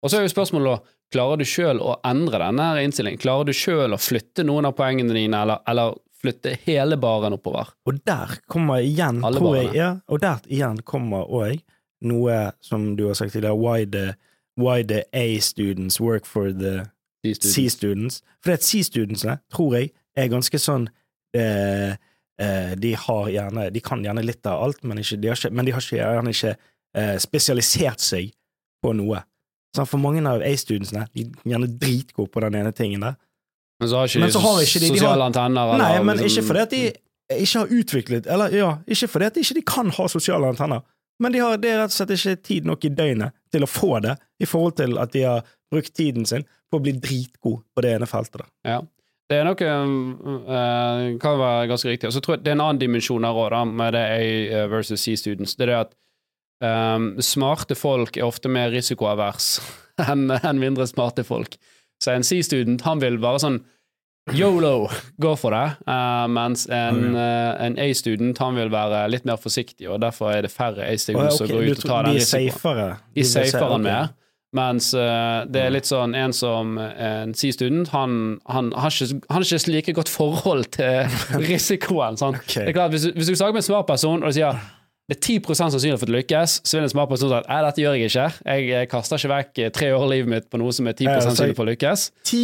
[0.02, 3.22] Og så er jo spørsmålet da, klarer du sjøl å endre denne innstillingen?
[3.22, 5.94] Klarer du sjøl å flytte noen av poengene dine, eller, eller
[6.24, 7.70] flytte hele baren oppover?
[7.86, 11.60] Og der kommer igjen, Alle tror jeg, ja, og der igjen kommer òg
[12.08, 14.08] noe som du har sagt tidligere, why the,
[14.56, 16.86] why the A-students work for the.
[17.22, 18.22] C-students.
[18.40, 20.86] For det C-studentsene, tror jeg, er ganske sånn
[21.36, 21.90] eh,
[22.40, 25.50] eh, De har gjerne De kan gjerne litt av alt, men, ikke, de, har ikke,
[25.52, 26.54] men de har ikke, gjerne ikke
[26.96, 28.32] eh, spesialisert seg
[28.82, 29.20] på noe.
[29.76, 33.18] Så for mange av A-studentsene de er gjerne dritgode på den ene tingen der.
[33.80, 35.76] Men så har ikke de, så har ikke de- de har- sosiale antenner.
[35.78, 36.80] Nei, men liksom- ikke fordi at de
[37.44, 40.80] ikke har utviklet Eller ja, ikke fordi at de ikke kan ha sosiale antenner,
[41.20, 43.68] men de har, det er rett og slett ikke tid nok i døgnet til å
[43.70, 47.62] få det, i forhold til at de har brukt tiden sin på å bli dritgod
[47.74, 48.42] på det ene feltet.
[48.42, 48.74] da.
[48.76, 48.80] Ja.
[49.30, 49.74] Det er noe
[50.42, 52.08] uh, kan være ganske riktig.
[52.08, 55.04] Og så tror jeg det er en annen dimensjon her òg, med det A versus
[55.04, 55.54] C-students.
[55.54, 55.92] Det er det at
[56.96, 59.60] um, smarte folk er ofte mer risikoavers
[60.10, 61.54] enn enn mindre smarte folk.
[62.02, 63.60] Så en C-student, han vil bare sånn
[64.36, 65.64] Yolo, gå for det.
[65.90, 70.42] uh, mens en, uh, en A-student, han vil være litt mer forsiktig, og derfor er
[70.46, 72.52] det færre A-students som går ut og tar den de er risikoen.
[72.54, 72.88] safere.
[73.16, 74.16] De safer han ok.
[74.52, 78.16] Mens uh, det er litt sånn en som en C-student, han,
[78.50, 81.06] han, har ikke, han har ikke like godt forhold til
[81.50, 82.18] risikoen.
[82.18, 82.40] Sant?
[82.42, 82.56] Ok.
[82.58, 84.58] Det er klart, hvis, hvis du snakker med en smart person, og du sier
[85.10, 87.82] det er 10 sannsynlig for å lykkes, så vil en smart person si at dette
[87.82, 88.26] gjør jeg ikke.
[88.46, 91.16] Jeg, kaster ikke vekk tre år av livet mitt på noe som er 10 Ja,
[91.18, 92.04] så- sannsynlig for å lykkes.
[92.30, 92.42] Ti,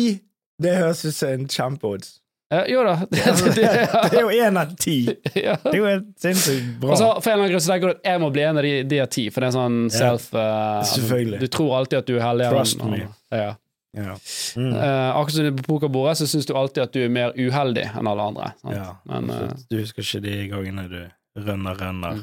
[0.63, 2.17] det høres ut som en kjempeodds.
[2.55, 2.95] Eh, jo da.
[3.11, 5.01] Det, det, Det er jo én av ti.
[5.35, 5.57] ja.
[5.63, 6.95] Det er jo helt sinnssykt bra.
[6.95, 8.61] Og så for en eller annen grunn så tenker du at jeg må bli en
[8.61, 11.43] av de, de av ti, for det er sånn self eh, Selvfølgelig.
[11.43, 13.03] Du tror alltid at du er heldigere Trust enn me.
[13.35, 13.51] Ja.
[13.99, 14.17] ja.
[14.61, 14.73] Mm.
[14.77, 18.11] Uh, akkurat som på pokerbordet, så syns du alltid at du er mer uheldig enn
[18.13, 18.51] alle andre.
[18.71, 18.89] Ja.
[19.11, 21.01] Men, uh, du husker ikke de gangene du
[21.43, 22.23] rønner, rønner.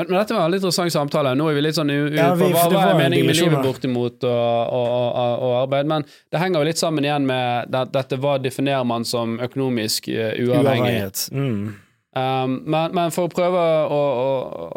[0.00, 1.34] Men, men dette var en litt interessant samtale.
[1.36, 3.66] Nå er vi litt sånn u, u, Ja, på hva, hva er meningen med livet
[3.66, 5.90] bortimot og, og, og, og arbeid.
[5.92, 10.08] Men det henger jo litt sammen igjen med det, dette hva definerer man som økonomisk
[10.08, 10.56] uh, uavhengig.
[10.56, 11.24] Uavhengighet.
[11.36, 11.62] Mm.
[12.10, 14.30] Um, men, men for å prøve å, å,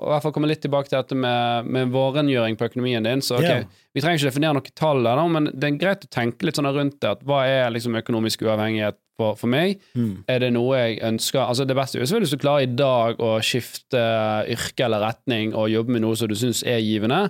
[0.06, 3.48] å fall komme litt tilbake til dette med, med vårengjøring på økonomien din, så ok,
[3.48, 3.64] yeah.
[3.90, 6.70] vi trenger ikke definere noe tall der, men det er greit å tenke litt sånn
[6.70, 7.16] rundt det.
[7.18, 9.82] At hva er liksom økonomisk uavhengighet for, for meg?
[9.97, 10.23] Mm.
[10.30, 13.36] Er det noe jeg ønsker Altså Det beste er hvis du klarer i dag å
[13.45, 14.02] skifte
[14.52, 17.28] yrke eller retning og jobbe med noe som du syns er givende.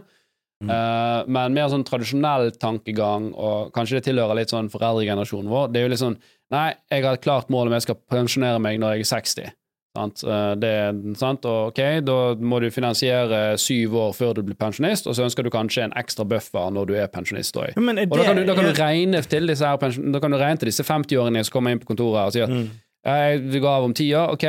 [0.64, 0.70] Mm.
[0.70, 5.82] Uh, men mer sånn tradisjonell tankegang, og kanskje det tilhører litt sånn foreldregenerasjonen vår, det
[5.82, 6.22] er jo litt sånn
[6.54, 9.54] Nei, jeg har et klart mål om jeg skal pensjonere meg når jeg er 60.
[9.94, 10.24] Sant?
[10.26, 10.72] Eh, Det,
[11.18, 11.46] sant?
[11.46, 15.44] Og ok, Da må du finansiere syv år før du blir pensjonist, og så ønsker
[15.46, 17.56] du kanskje en ekstra buffer når du er pensjonist.
[17.56, 20.38] Ja, Og da kan, du, da kan du regne til disse her Da kan du
[20.38, 22.70] regne til disse 50-åringene som kommer inn på kontoret og sier at Mm.
[23.06, 24.46] jeg, ga av om ti år, ok,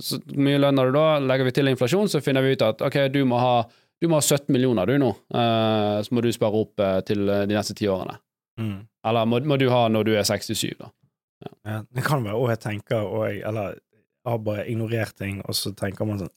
[0.00, 1.18] så mye lønner du da?
[1.20, 3.66] Legger vi til inflasjon, så finner vi ut at ok, du må ha,
[4.00, 7.26] du må ha 17 millioner du nå, uh, så må du spare opp uh, til
[7.26, 8.16] de neste ti årene.
[8.58, 8.78] Mm.
[9.06, 10.88] Eller må, må du ha når du er 67, da.
[11.68, 13.76] Ja, det kan være òg jeg tenker og jeg, Eller
[14.32, 16.32] har bare ignorert ting, og så tenker man sånn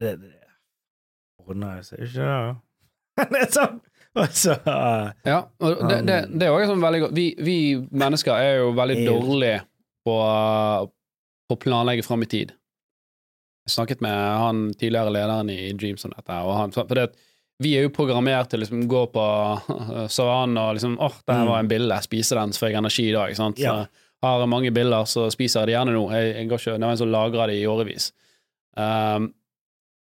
[0.00, 2.30] Det, Det, det ordner seg ikke,
[3.16, 3.28] det.
[3.32, 3.80] det er sånn
[4.16, 4.74] Altså, så
[5.28, 7.16] Ja, og det, det, det er også sånn veldig godt.
[7.18, 7.56] Vi, vi
[8.00, 9.58] mennesker er jo veldig dårlige
[10.08, 10.14] på,
[11.50, 12.54] på å planlegge fram i tid.
[13.66, 17.08] Jeg snakket med han tidligere lederen i Dreams om dette, og han, for det,
[17.60, 19.26] vi er jo programmert til å liksom gå på
[20.16, 21.50] savannen og liksom åh, det her Mm.
[21.52, 23.36] var en bille, spise den, så får jeg energi i dag.
[23.36, 23.60] Sant?
[23.60, 23.76] Ja.
[24.24, 26.04] Har mange biller, så spiser jeg det gjerne nå.
[26.14, 28.12] Jeg, jeg går ikke, det var en som lagrer det i årevis.
[28.76, 29.32] Um,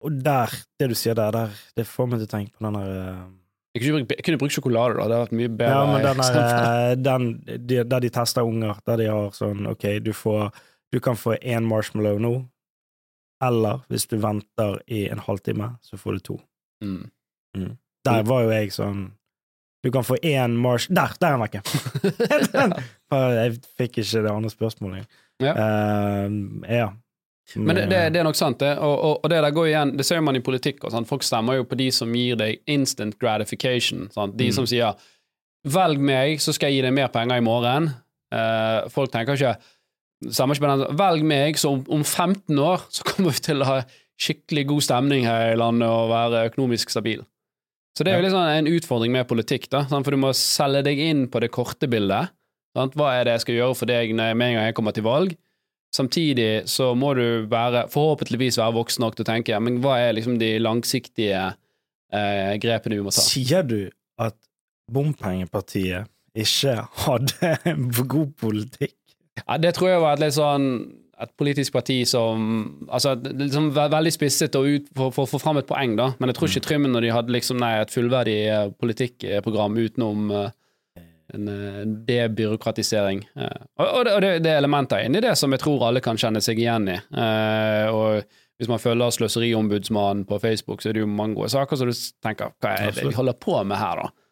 [0.06, 2.78] Og der, det du sier der, der det får meg til å tenke på den
[2.78, 3.22] der uh...
[3.74, 5.06] jeg, kunne bruke, jeg kunne brukt sjokolade, da.
[5.06, 5.78] Det hadde vært mye bedre.
[5.78, 7.30] Ja, men den der, eh, den,
[7.72, 10.50] de, der de tester unger, der de har sånn OK, du får
[10.94, 12.34] Du kan få én marshmallow nå,
[13.44, 16.36] eller hvis du venter i en halvtime, så får du to.
[16.86, 17.74] Mm.
[18.06, 19.02] Der var jo jeg sånn
[19.86, 20.90] Du kan få én marsh...
[20.90, 21.14] Der!
[21.22, 21.62] Der er han vekke!
[23.46, 25.18] jeg fikk ikke det andre spørsmålet.
[25.44, 25.52] Ja.
[25.54, 26.88] Uh, ja.
[27.56, 28.72] Men det, det, det er nok sant, det.
[28.82, 30.82] Og, og, og det der går igjen, det ser man i politikk.
[30.88, 30.96] Og.
[31.06, 34.08] Folk stemmer jo på de som gir deg instant gratification.
[34.16, 34.34] Sant?
[34.40, 34.56] De Mm.
[34.58, 34.98] som sier
[35.66, 37.92] 'velg meg, så skal jeg gi deg mer penger i morgen'.
[38.34, 39.56] Uh, folk tenker ikke
[40.32, 43.62] Stemmer ikke på den 'velg meg, så om, om 15 år så kommer vi til
[43.62, 43.82] å ha
[44.18, 47.26] skikkelig god stemning her i landet og være økonomisk stabil'.
[47.96, 51.00] Så det er jo liksom en utfordring med politikk, da, for du må selge deg
[51.00, 52.34] inn på det korte bildet.
[52.76, 52.96] Sant?
[53.00, 55.36] Hva er det jeg skal gjøre for deg med en gang jeg kommer til valg?
[55.96, 60.18] Samtidig så må du være, forhåpentligvis være voksen nok til å tenke men hva er
[60.18, 61.46] liksom de langsiktige
[62.12, 63.24] eh, grepene vi må ta?
[63.24, 63.80] Sier du
[64.20, 64.36] at
[64.92, 67.54] bompengepartiet ikke hadde
[68.12, 68.98] god politikk?
[69.40, 70.68] Ja, det tror jeg var et litt sånn
[71.22, 75.70] et politisk parti som altså, liksom Veldig spisset og ut for å få fram et
[75.70, 76.12] poeng, da.
[76.20, 80.32] Men jeg tror ikke Trymmen når de hadde liksom, nei, et fullverdig eh, politikkprogram utenom
[80.34, 80.48] uh,
[81.36, 83.24] en uh, debyråkratisering.
[83.36, 86.60] Og og, det, det, er elementer inni det som jeg tror alle kan kjenne seg
[86.62, 87.00] igjen i.
[87.96, 88.26] Og
[88.60, 91.96] hvis man følger Sløseriombudsmannen på Facebook, så er det jo mange gode saker, så du
[92.24, 94.25] tenker hva er det vi holder på med her, da?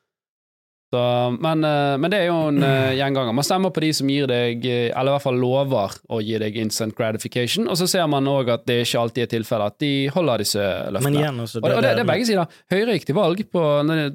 [0.94, 1.02] Så,
[1.42, 3.34] men, eh, men det er jo en eh, gjenganger.
[3.34, 6.38] Man stemmer på de som gir deg, eh, eller i hvert fall lover å gi
[6.44, 9.80] deg instant gratification, og så ser man òg at det ikke alltid er tilfellet at
[9.82, 11.24] de holder disse Men løftene.
[11.24, 12.60] igjen, altså, og, og det, det er begge sider.
[12.76, 13.64] Høyre gikk til valg på,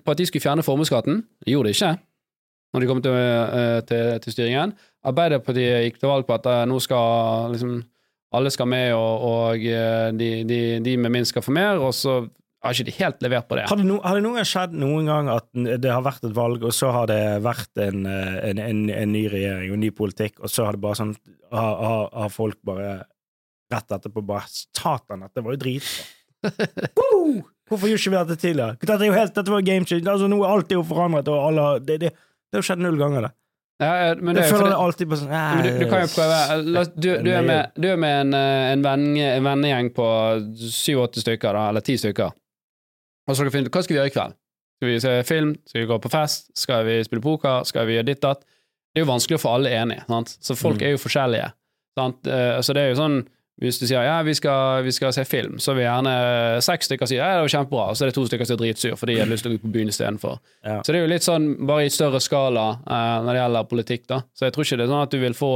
[0.05, 1.19] på at de skulle fjerne formuesskatten.
[1.47, 1.97] De gjorde det ikke
[2.69, 3.15] når de kom til,
[3.89, 4.75] til, til styringen.
[5.09, 7.79] Arbeiderpartiet gikk til valg på at nå skal liksom
[8.37, 9.63] alle skal med, og, og
[10.21, 12.21] de, de, de med minst skal få mer, og så
[12.65, 13.67] har ikke de helt levert på det.
[13.71, 16.65] Har det, no, har det noen skjedd noen gang at det har vært et valg,
[16.67, 20.41] og så har det vært en, eh, en, en, en ny regjering og ny politikk,
[20.43, 21.15] og så har det bare sånn
[21.55, 22.91] Har, har, har folk bare
[23.73, 26.09] rett etterpå bare Satan, dette var jo dritbra.
[26.99, 27.41] Woo!
[27.69, 28.79] Hvorfor gjorde ikke vi dette tidligere?
[28.81, 30.07] Dette er jo helt, dette var game change.
[30.09, 32.11] Altså, nå er alt jo forandret, og alle har det, det,
[32.49, 33.33] det har skjedd null ganger, det.
[33.79, 36.09] Ja, men det Jeg er føler det, det alltid på sånn du, du kan jo
[36.11, 40.07] prøve la Du, du er med, du er med en, eh, en vennegjeng på
[40.59, 42.33] syv-åtte stykker, da, eller ti stykker.
[43.29, 44.37] Og så skal vi finne ut hva skal vi gjøre i kveld.
[44.79, 45.55] Skal vi se film?
[45.69, 46.51] Skal vi gå på fest?
[46.57, 47.65] Skal vi spille poker?
[47.69, 48.41] Skal vi gjøre ditt datt?
[48.95, 50.37] Det er jo vanskelig å få alle enige, sant?
[50.41, 50.87] så folk Mm.
[50.87, 51.53] er jo forskjellige.
[51.99, 52.27] Sant?
[52.27, 53.19] Eh, Så det er jo sånn
[53.61, 57.09] hvis du sier ja, vi skal, vi skal se film, så vil gjerne seks stykker
[57.11, 59.15] si ja, det var kjempebra, og så er det to stykker som er dritsur fordi
[59.17, 60.39] de har lyst til å gå på byen istedenfor.
[60.65, 60.77] Ja.
[60.87, 64.07] Så det er jo litt sånn bare i større skala eh, når det gjelder politikk,
[64.07, 64.21] da.
[64.33, 65.53] Så jeg tror ikke det er sånn at du vil få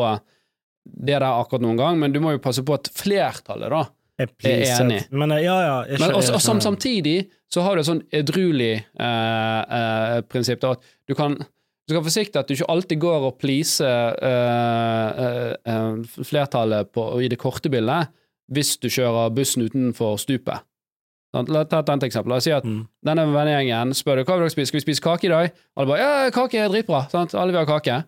[1.06, 3.85] det der akkurat noen gang, men du må jo passe på at flertallet, da
[4.20, 4.29] Jeg
[4.68, 5.01] er enig.
[5.11, 5.77] Men eh, ja, ja.
[5.88, 6.66] jeg men også, og som, jeg skjønner.
[6.68, 7.16] samtidig
[7.53, 11.37] så har du et sånn edruelig eh, eh, prinsipp, da, at du kan
[11.83, 16.92] du skal være forsiktig at du ikke alltid går og pleaser eh, eh, eh, flertallet
[16.94, 18.12] på, i det korte bildet
[18.53, 20.62] hvis du kjører bussen utenfor stupet.
[21.33, 22.29] La ta et annet eksempel.
[22.35, 22.83] La oss si at Mm.
[23.09, 24.68] denne vennegjengen spør deg hva vil dere spise.
[24.68, 25.53] Skal vi spise kake i dag?
[25.77, 27.07] Alle bare ja, kake er dritbra.
[27.09, 27.33] Sant?
[27.35, 28.03] Alle vil ha kake.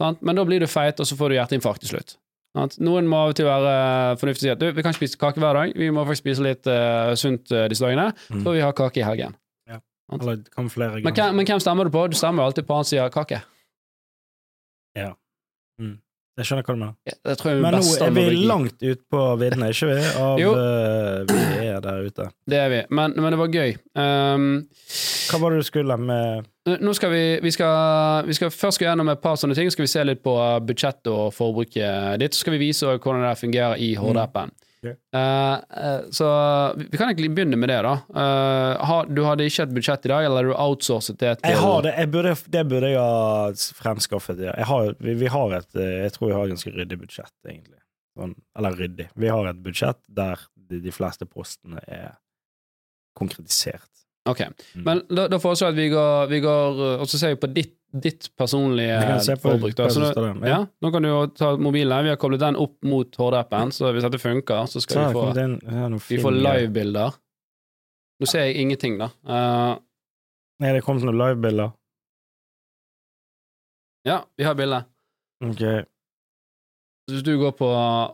[0.00, 0.22] Sant?
[0.24, 2.16] Men da blir du feit, og så får du hjerteinfarkt til slutt.
[2.56, 2.78] Sant?
[2.82, 5.18] Noen må av og til være fornuftig og si at du, vi kan ikke spise
[5.20, 8.42] kake hver dag, vi må faktisk spise litt uh, sunt uh, disse dagene, Mm.
[8.42, 9.36] for vi har kake i helgen.
[10.10, 12.08] Eller kan flere Men, hvem- men hvem stemmer du på?
[12.10, 13.38] Du stemmer jo alltid på han som sier kake.
[16.38, 16.94] Jeg skjønner hva du mener.
[17.10, 19.96] Jeg Men nå er vi langt ut på viddene, ikke vi?
[20.20, 22.28] Av eh, vi er der ute.
[22.48, 22.80] Det er vi.
[22.96, 23.74] Men, men det var gøy.
[23.98, 24.46] Um,
[25.30, 28.84] Hva var det du skulle med nå skal vi, vi, skal, vi skal først gå
[28.84, 29.70] gjennom et par sånne ting.
[29.70, 30.34] Så skal vi se litt på
[30.68, 32.36] budsjettet og forbruket ditt.
[32.36, 34.52] Så skal vi vise hvordan det fungerer i Horde-appen.
[34.52, 34.69] Ok.
[34.86, 36.26] Eh, eh, så
[36.76, 37.92] vi kan egentlig begynne med det, da.
[38.22, 41.82] Eh, du hadde ikke et budsjett i dag, eller du outsourcet det til Jeg har
[41.84, 44.40] det, jeg burde, det burde jeg ha fremskaffet.
[44.46, 47.76] Jeg har, vi, vi har et Jeg tror vi har et ganske ryddig budsjett, egentlig.
[48.18, 49.08] Sånn, eller ryddig.
[49.20, 52.16] Vi har et budsjett der de, de fleste postene er
[53.18, 53.88] konkretisert.
[54.28, 54.40] Ok,
[54.76, 54.82] Mm.
[54.84, 57.48] men da, da foreslår jeg at vi går, vi går Og så ser vi på
[57.52, 59.74] ditt, ditt personlige se forbruk.
[59.76, 60.60] Nå, ja.
[60.82, 62.04] nå kan du jo ta mobilen.
[62.06, 65.18] Vi har koblet den opp mot Horde-appen, så hvis dette funker, så Så skal vi
[65.18, 67.18] få, vi får livebilder.
[68.20, 69.10] Nå ser jeg ingenting, da.
[69.24, 69.78] Uh,
[70.60, 71.72] Nei, det kom noen livebilder.
[74.04, 74.84] ja, vi har bilde.
[75.44, 75.62] Ok.
[77.10, 77.68] Hvis du går på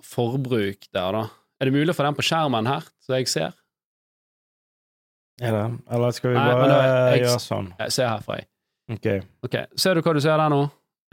[0.07, 1.27] forbruk der, da
[1.61, 3.55] Er det mulig å få den på skjermen her, så jeg ser?
[5.41, 5.65] Er det?
[5.93, 6.77] Eller skal vi Nei, bare
[7.13, 7.75] jeg- gjøre sånn?
[7.79, 8.49] Jeg ser herfra, jeg.
[8.93, 9.07] Ok.
[9.47, 10.65] Ok, Ser du hva du ser der nå?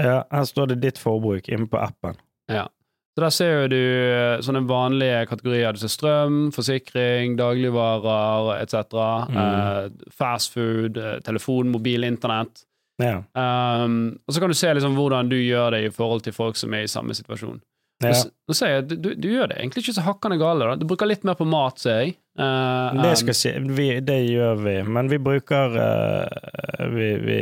[0.01, 2.17] Ja, her står det ditt forbruk inne på appen.
[2.51, 2.67] Ja.
[3.13, 5.73] Så Der ser du eh, sånne vanlige kategorier.
[5.73, 8.95] Du ser strøm, forsikring, dagligvarer etc.
[9.29, 9.37] Mm.
[9.43, 12.65] Eh, fast food, eh, telefon, mobil, internett.
[13.01, 13.21] Ja.
[13.33, 16.57] Um, og så kan du se liksom hvordan du gjør det i forhold til folk
[16.57, 17.61] som er i samme situasjon.
[18.03, 18.23] Ja.
[18.49, 20.65] Nå sier jeg, du, du gjør det egentlig ikke så hakkende gale.
[20.67, 20.75] da.
[20.75, 22.15] Du bruker litt mer på mat, ser jeg.
[22.39, 27.37] Uh, Det, skal si, vi, det gjør vi, men vi bruker uh, vi, vi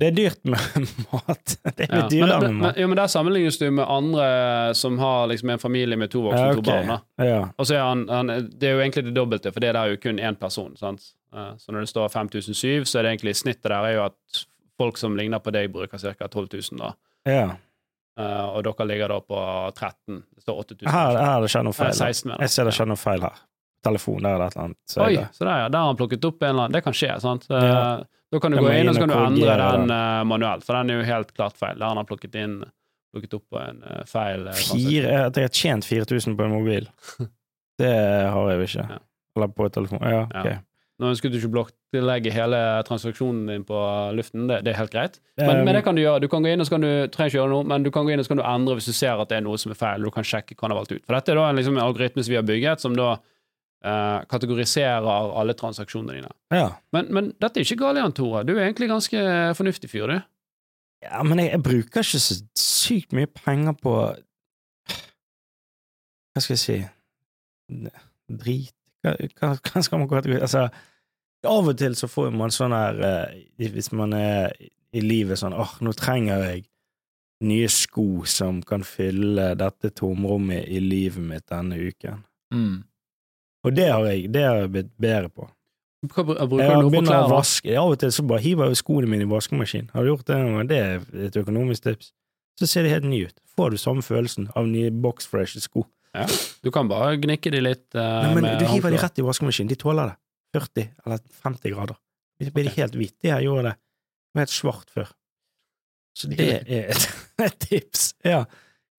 [0.00, 0.60] Det er dyrt med
[1.12, 1.54] mat.
[1.76, 2.08] Det er ja.
[2.08, 2.78] dyrere men, med men, mat.
[2.80, 4.28] jo, men Der sammenlignes du med andre
[4.74, 6.62] som har liksom en familie med to voksne Ja, okay.
[6.62, 7.00] to barn.
[7.20, 7.40] Ja.
[7.56, 9.94] Og så er han, han, Det er jo egentlig det dobbelte, for det der er
[9.96, 10.76] jo kun én person.
[10.76, 11.10] sant?
[11.36, 14.44] Eh, Så når det står 5007, så er det egentlig snittet der er jo at
[14.80, 16.26] folk som ligner på deg, bruker ca.
[16.28, 16.78] 12 000.
[16.80, 16.92] da.
[17.28, 17.48] ja.
[18.20, 19.38] Eh, og dere ligger da på
[19.74, 20.20] 13.
[20.36, 20.88] Det står 8000.
[20.90, 21.94] Her, her har det skjedd noe feil.
[21.96, 23.42] 16 Jeg ser det skjer noe feil her.
[23.84, 24.78] Telefon, der er det et eller annet.
[24.92, 25.28] Så Oi, det.
[25.32, 25.68] så der, ja.
[25.72, 27.46] Der har han plukket opp en eller annen Det kan skje, sant?
[27.50, 27.84] Eh, Ja.
[28.30, 30.92] Da kan du gå inn og så kan du endre den eh, manuelt, for den
[30.92, 31.80] er jo helt klart feil.
[31.80, 32.60] Der har han plukket inn
[33.10, 34.54] plukket opp en uh, feil eh.
[34.54, 36.86] Fire, jeg har tjent 4000 på en mobil.
[37.80, 38.84] Det har jeg jo ikke.
[38.92, 38.98] Ja.
[39.38, 40.04] Eller på telefon.
[40.04, 40.58] Ja, Ja.
[41.00, 43.78] Nå ønsker du ikke å blokklegge hele transaksjonen din på
[44.18, 45.16] luften, det, det er helt greit.
[45.40, 46.20] Men, Um, men det kan du gjøre.
[46.20, 48.04] Du kan gå inn og så kan du trenger ikke gjøre noe, men du kan
[48.04, 49.72] gå inn og så kan du endre hvis du ser at det er noe som
[49.72, 50.04] er feil.
[50.04, 51.04] Du kan sjekke hva han har valgt ut.
[51.06, 53.14] For dette er da en, liksom, en algoritme som vi har bygget, som da
[53.80, 55.06] Uh, kategoriserer
[55.40, 56.28] alle transaksjonene dine.
[56.52, 56.66] ja.
[56.92, 58.42] Men, men dette er ikke galt, Jan Tore.
[58.44, 59.22] Du er egentlig ganske
[59.56, 60.18] fornuftig fyr, du.
[61.06, 63.94] ja, men jeg, jeg bruker ikke så sykt mye penger på
[66.34, 66.76] Hva skal jeg si
[68.28, 70.66] Drit Hva, hva, skal man kategorisere Altså,
[71.48, 73.38] av og til så får man sånn her eh,
[73.72, 74.52] Hvis man er
[74.92, 76.66] i livet sånn åh, nå trenger jeg
[77.46, 82.24] nye sko som kan fylle dette tomrommet i livet mitt denne uken.
[83.64, 85.46] Og det har jeg, det har jeg blitt bedre på.
[86.10, 87.72] Hva Jeg har på å vaske.
[87.76, 89.90] Av og til så bare hiver jeg skoene mine i vaskemaskinen.
[89.92, 90.68] Har du gjort det noen gang?
[90.70, 92.12] Det er et økonomisk tips.
[92.60, 93.36] Så ser det helt ny ut.
[93.56, 95.84] Får du samme følelsen av nye boxfresh sko.
[96.64, 99.70] Du kan bare gnikke de litt uh, Nei, du hiver de rett i vaskemaskinen.
[99.70, 100.18] De tåler det.
[100.56, 101.98] 40 eller 50 grader.
[102.40, 103.28] De blir de helt hvite.
[103.28, 103.74] Jeg gjorde det.
[103.78, 105.10] Det var helt svart før.
[106.18, 106.90] Så det er
[107.46, 108.14] et, tips.
[108.26, 108.44] Ja.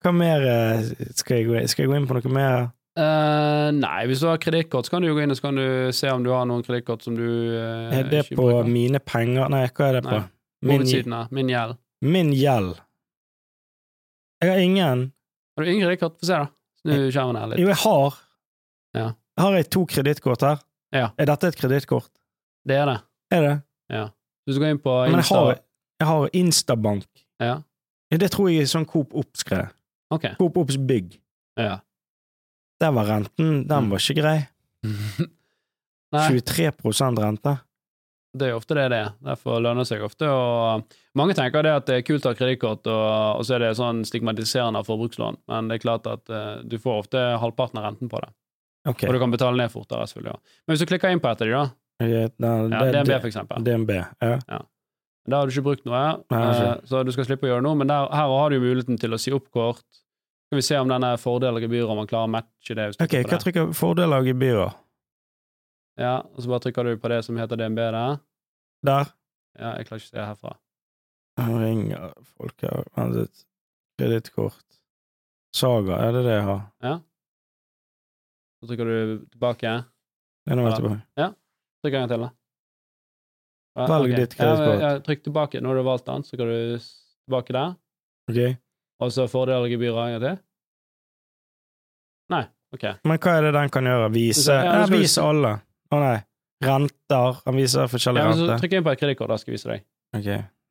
[0.01, 2.70] Hva mer eh, skal jeg gå Skal jeg gå inn på noe mer?
[3.01, 5.66] Uh, nei, hvis du har kredittkort, så kan du gå inn og så kan du
[5.94, 8.70] se om du har noen kredittkort som du uh, Er det på bruker.
[8.70, 9.51] mine penger?
[9.53, 10.20] Nei, hva er det på?
[10.66, 10.85] Min,
[11.33, 11.79] min gjeld.
[12.05, 12.75] min gjeld.
[14.40, 15.07] Jeg har ingen
[15.57, 16.18] Har du ingen kredittkort?
[16.20, 16.51] Få se, da.
[16.87, 17.59] Skjermen her litt.
[17.61, 18.14] Jo, jeg har.
[18.97, 19.07] Ja.
[19.38, 20.61] Har jeg to kredittkort her?
[20.93, 21.11] Ja.
[21.19, 22.11] Er dette et kredittkort?
[22.66, 22.99] Det er det.
[23.33, 23.57] Er det?
[24.47, 25.59] Hvis du går inn på Men jeg har,
[26.01, 27.07] jeg har Instabank.
[27.40, 27.62] Ja,
[28.11, 29.69] Ja, Det tror jeg er sånn Coop Ops-greie.
[30.11, 30.35] Okay.
[30.35, 31.21] Coop Ops Bygg.
[31.57, 31.77] Ja.
[32.81, 33.90] Der var renten Den Mm.
[33.90, 34.49] var ikke grei.
[36.12, 37.53] 23% rente.
[38.38, 39.14] Det er ofte det det er.
[39.27, 42.38] Derfor lønner det seg ofte Og Mange tenker det at det er kult å ha
[42.38, 43.07] kredittkort, og,
[43.40, 46.77] og så er det sånn stigmatiserende av forbrukslån, men det er klart at uh, du
[46.79, 48.31] får ofte halvparten av renten på det.
[48.88, 49.09] Okay.
[49.11, 50.37] Og du kan betale ned fortere, selvfølgelig.
[50.37, 50.61] Ja.
[50.62, 51.64] Men hvis du klikker inn på et av de,
[52.38, 53.90] da, ja, DNB for eksempel, DNB.
[54.23, 54.37] Ja.
[55.27, 56.69] der har du ikke brukt noe, Nei, ikke.
[56.69, 59.16] eh, så du skal slippe å gjøre noe, men der, her har du muligheten til
[59.16, 59.85] å si opp kort.
[60.49, 62.88] Skal vi se om denne fordel og om man klarer å matche det.
[63.03, 64.73] Ok, hva trykker fordeler og gebyrer?
[66.01, 68.19] Ja, og så bare trykker du på det som heter DNB der.
[68.89, 69.11] Der.
[69.59, 70.53] Ja, jeg klarer ikke å se herfra.
[71.41, 72.85] Jeg ringer folk her.
[72.97, 73.43] Vent litt.
[74.01, 74.65] Kredittkort.
[75.57, 76.61] Saga, er det det jeg har?
[76.87, 76.95] Ja.
[78.61, 79.73] Så trykker du tilbake.
[80.47, 80.77] Det er noe Ja.
[80.79, 81.29] tilbake.
[81.81, 82.31] Trykk en gang til, da.
[83.77, 84.17] Ja, Velg okay.
[84.21, 84.81] ditt kredittkort.
[84.81, 85.61] Ja, ja, trykk tilbake.
[85.65, 87.77] Når du har valgt den, så kan du tilbake der.
[88.31, 88.41] Ok.
[89.01, 90.45] Og så fordeler og gebyrer en gang til.
[92.31, 92.85] Nei, ok.
[93.05, 94.11] Men hva er det den kan gjøre?
[94.15, 94.53] Vise?
[94.53, 95.53] Ja, Ja, det skal vi vise alle.
[95.90, 96.18] Å nei.
[96.64, 97.42] Renter.
[97.46, 98.62] Han viser forskjellige ja, så renter.
[98.62, 99.85] trykk inn på et kredittkort, da skal jeg vise deg.
[100.16, 100.31] Ok.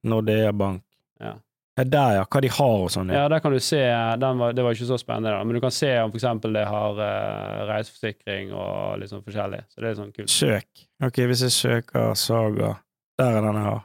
[0.10, 0.84] Nordea Bank.
[1.20, 1.36] Ja.
[1.80, 2.24] Ja, der, ja.
[2.28, 3.12] Hva de har og sånn.
[3.14, 3.24] Ja.
[3.24, 3.80] Ja, der kan du se
[4.20, 6.66] den var, Det var ikke så spennende, da, men du kan se om eksempel det
[6.68, 9.62] har uh, reiseforsikring og litt sånn forskjellig.
[9.72, 10.34] Så det er sånn kult.
[10.34, 10.84] Søk.
[11.08, 12.74] Ok, hvis jeg søker Saga
[13.20, 13.82] Der er den jeg har.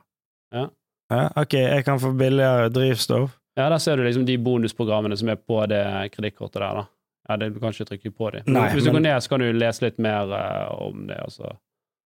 [0.54, 0.66] Ja.
[1.14, 1.22] ja.
[1.44, 3.38] Ok, jeg kan få billigere drivstoff.
[3.54, 5.84] Ja, der ser du liksom de bonusprogrammene som er på det
[6.16, 6.88] kredittkortet der, da.
[7.28, 8.42] Ja, det, du kan ikke trykke på dem.
[8.52, 11.16] Nei, Hvis du men- går ned, så kan du lese litt mer uh, om det.
[11.24, 11.54] Altså.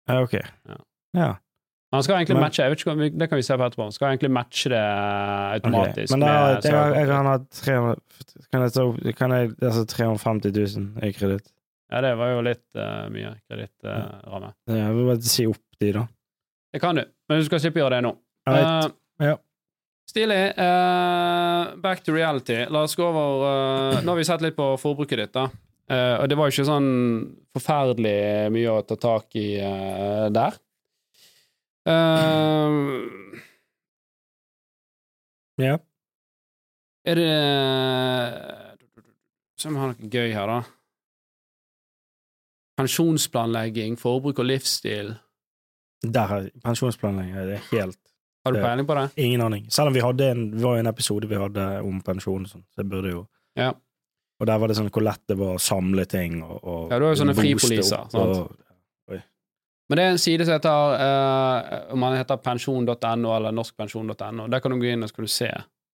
[0.10, 0.34] Ja, ok.
[0.34, 0.78] Ja.
[1.20, 1.32] ja.
[1.94, 3.84] Han skal egentlig Men- matche jeg vet ikke, det kan vi se på etterpå.
[3.86, 5.62] Han skal egentlig matche det automatisk.
[5.62, 6.12] automatisk.
[6.16, 7.96] Men da, med det, jeg, jeg kan ha 300
[8.50, 8.66] Kan
[9.06, 11.52] jeg kan jeg, altså 350 000 i kreditt?
[11.94, 14.50] Ja, det var jo litt uh, mye kredittramme.
[14.66, 16.08] Ja, jeg vil bare si opp de, da.
[16.74, 18.16] det kan du, men du skal slippe å gjøre det nå.
[18.50, 18.90] Eh,
[19.30, 19.36] Ja.
[20.10, 20.42] Stilig.
[21.84, 22.66] Back to reality.
[22.72, 25.50] La oss gå over uh, Nå har vi sett litt på forbruket ditt, da.
[25.92, 26.92] Uh, og det var jo ikke sånn
[27.54, 28.20] forferdelig
[28.56, 30.60] mye å ta tak i uh, der.
[35.60, 35.76] Ja.
[37.04, 37.34] er det
[39.60, 40.62] Se om vi har noe gøy her, da.
[42.80, 45.12] Pensjonsplanlegging, forbruk og livsstil.
[46.04, 48.03] Der pensjonsplanlegging det er helt
[48.46, 49.06] Har du peiling på det?
[49.24, 49.66] Ingen aning.
[49.72, 52.84] Selv om vi hadde en, det var en episode vi hadde om pensjon sånn, så
[52.84, 53.72] jeg burde jo Ja.
[54.42, 57.00] Og der var det sånn hvor lett det var å samle ting og, og Ja,
[57.00, 58.14] du har jo sånne fripoliser, sant?
[58.16, 58.58] og-
[59.90, 64.48] Men det er en side som heter uh, Om man heter pensjon.no eller norskpensjon.no.
[64.50, 65.52] Der kan du gå inn og så kan du se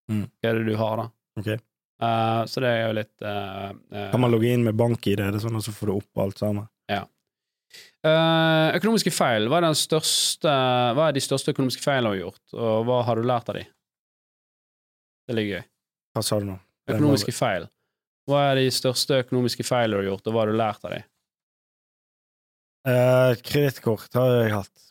[0.10, 0.24] Mm.
[0.42, 1.04] hva er det du har, da.
[1.38, 1.58] Okay.
[2.02, 5.62] Uh, så det er jo litt uh, Kan man logge inn med bank-ID, sånn, og
[5.62, 6.68] så får du opp alt sammen?
[8.06, 9.50] Eh, Økonomiske feil.
[9.50, 10.54] Hva er, den største,
[10.98, 13.60] hva er de største økonomiske feilene du har gjort, og hva har du lært av
[13.60, 13.66] de?
[15.30, 15.68] Det ligger gøy.
[16.18, 16.58] Hva sa du nå?
[16.90, 17.70] Økonomiske feil.
[18.30, 20.96] Hva er de største økonomiske feilene du har gjort, og hva har du lært av
[20.96, 21.02] de?
[22.90, 24.86] Uh, Kredittkort har jeg hatt.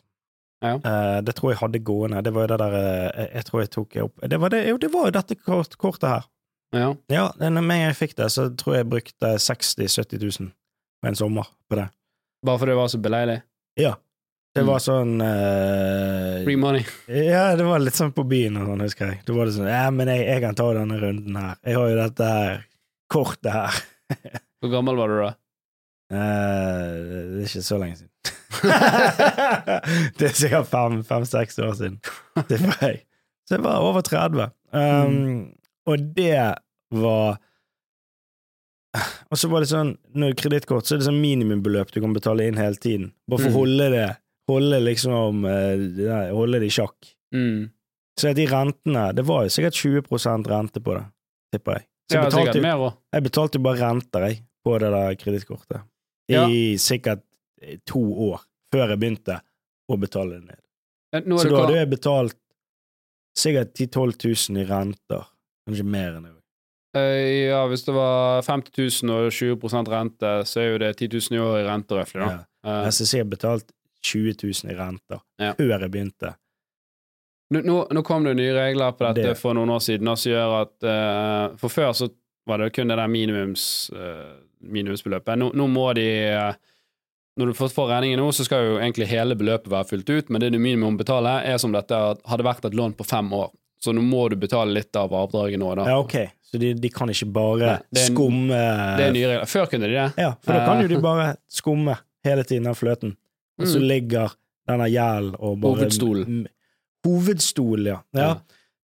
[0.63, 0.73] Ja.
[0.83, 2.23] Uh, det tror jeg hadde gående.
[2.23, 4.79] Det var jo det der jeg, jeg tror jeg tok opp Det var, det, jo,
[4.79, 6.27] det var jo dette kort, kortet her.
[6.75, 6.89] Ja.
[7.09, 10.51] Ja, når jeg fikk det, så tror jeg jeg brukte 60 000-70 000
[11.01, 11.87] på en sommer på det.
[12.45, 13.41] Bare fordi det var så beleilig?
[13.79, 13.95] Ja.
[14.55, 14.67] Det Mm.
[14.71, 16.81] var sånn uh, Free money.
[17.07, 19.19] Ja, det var litt sånn på byen og sånn, husker jeg.
[19.27, 21.55] Da var det sånn Ja, men jeg, jeg kan ta denne runden her.
[21.67, 22.63] Jeg har jo dette her
[23.13, 23.77] kortet her.
[24.59, 25.29] Hvor gammel var du da?
[26.09, 26.95] Uh,
[27.37, 28.07] det er ikke så lenge siden.
[30.19, 30.71] det er sikkert
[31.07, 31.99] fem-seks år siden.
[32.49, 33.03] Det var jeg.
[33.47, 34.49] Så jeg var over 30.
[34.73, 35.53] Um,
[35.89, 36.33] Og det
[36.93, 37.37] var
[39.31, 42.47] Og så var det sånn, når kredittkort, så er det sånn minimumbeløp du kan betale
[42.47, 43.11] inn hele tiden.
[43.29, 43.59] Bare for å Mm.
[43.61, 44.07] holde det
[44.49, 47.11] Holde liksom eh, Holde det i sjakk.
[47.35, 47.69] Mm.
[48.17, 51.03] Så de rentene Det var jo sikkert 20% rente på det,
[51.53, 51.85] tipper jeg.
[52.09, 52.97] Så Ja, jeg betalte, ja, mer også.
[53.13, 55.81] jeg betalte jo bare renter, jeg, på det der kredittkortet.
[56.29, 56.47] I Ja.
[56.81, 57.21] sikkert
[57.61, 58.41] eh, to år,
[58.73, 59.41] før jeg begynte
[59.91, 60.59] å betale det ned.
[61.13, 62.35] Er Så da hadde jeg betalt
[63.37, 65.25] sikkert 10 000-12 000 i renter.
[65.67, 66.33] Kanskje mer enn det.
[66.99, 71.07] Eh, ja, hvis det var 50 000 og 20 rente, så er jo det 10
[71.31, 72.29] 000 i år i rente, røftlig, da.
[72.29, 72.69] Ja.
[72.69, 73.71] Eh, Jeg synes jeg har betalt
[74.03, 75.53] 20 000 i renter Ja.
[75.59, 76.35] før jeg begynte.
[77.51, 80.31] nå, nå, nå kom det nye regler på dette Det- for noen år siden, som
[80.31, 82.09] gjør at uh, For før så
[82.47, 85.37] var det kun det der minimums, uh, minimumsbeløpet.
[85.37, 86.53] Nå, nå må de uh,
[87.39, 90.41] Når du får regningen nå, så skal jo egentlig hele beløpet være fylt ut, men
[90.41, 93.51] det du minimum betaler, er som dette hadde vært et lån på fem år.
[93.79, 95.85] Så nå må du betale litt av avdraget nå, da.
[95.87, 96.17] Ja, ok.
[96.49, 98.59] Så de, de kan ikke bare Nei, en- skumme
[98.97, 99.45] Det er nye regler.
[99.51, 100.05] Før kunne de det.
[100.17, 100.83] Ja, for da kan Eh.
[100.87, 103.15] jo de bare skumme hele tiden av fløten.
[103.59, 103.87] Og så Mm.
[103.87, 104.33] ligger
[104.67, 106.23] denne gjelden og bare Hovedstol.
[106.27, 106.47] M-
[107.05, 107.99] Hovedstol, ja.
[108.13, 108.21] ja.
[108.21, 108.33] Ja.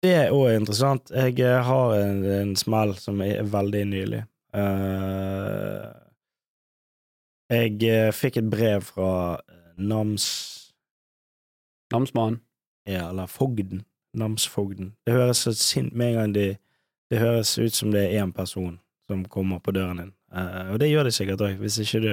[0.04, 1.10] Det er òg interessant.
[1.12, 4.22] Jeg eh, har en, en smell som er veldig nylig.
[4.54, 5.90] Uh,
[7.50, 9.12] jeg eh, fikk et brev fra
[9.50, 10.28] eh, Nams...
[11.92, 12.40] Namsmann.
[12.88, 13.84] Ja, eller Fogden.
[14.18, 14.94] Namsfogden.
[15.06, 16.48] Det høres så sint med en gang de
[17.10, 18.80] Det høres ut som det er én person
[19.10, 20.14] som kommer på døren din.
[20.36, 22.12] uh, og det gjør de sikkert òg, hvis ikke du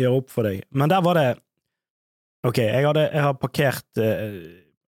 [0.00, 0.56] gjør opp for deg.
[0.70, 1.30] Men der var det
[2.42, 4.34] Ok, jeg, hadde, jeg har parkert uh,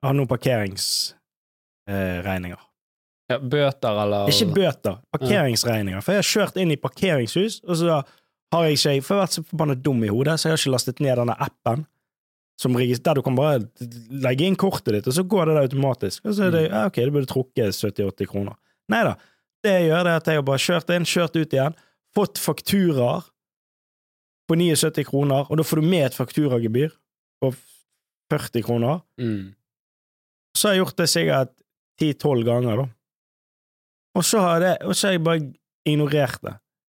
[0.03, 2.61] har noen parkeringsregninger.
[3.31, 6.01] Ja, bøter eller Ikke bøter, parkeringsregninger.
[6.03, 7.85] For jeg har kjørt inn i parkeringshus, og så
[8.53, 10.61] har jeg ikke For jeg har vært så forbanna dum i hodet, så jeg har
[10.61, 11.79] ikke lastet ned denne appen.
[12.61, 13.65] Som der du kan bare
[14.23, 16.19] legge inn kortet ditt, og så går det der automatisk.
[16.27, 18.55] Og så er det ja, ok, det burde trukket 70-80 kroner.
[18.93, 19.13] Nei da.
[19.63, 21.75] Det jeg gjør, det er at jeg har bare kjørt inn, kjørt ut igjen,
[22.15, 23.23] fått fakturaer
[24.49, 26.91] på 79 kroner, og da får du med et fakturagebyr
[27.41, 27.53] på
[28.33, 29.01] 40 kroner.
[29.21, 29.53] mm.
[30.53, 31.53] Så har jeg gjort det sikkert
[32.01, 32.85] 10-12 ganger, da.
[34.19, 35.47] Og så har, det, og så har jeg bare
[35.89, 36.53] ignorert det.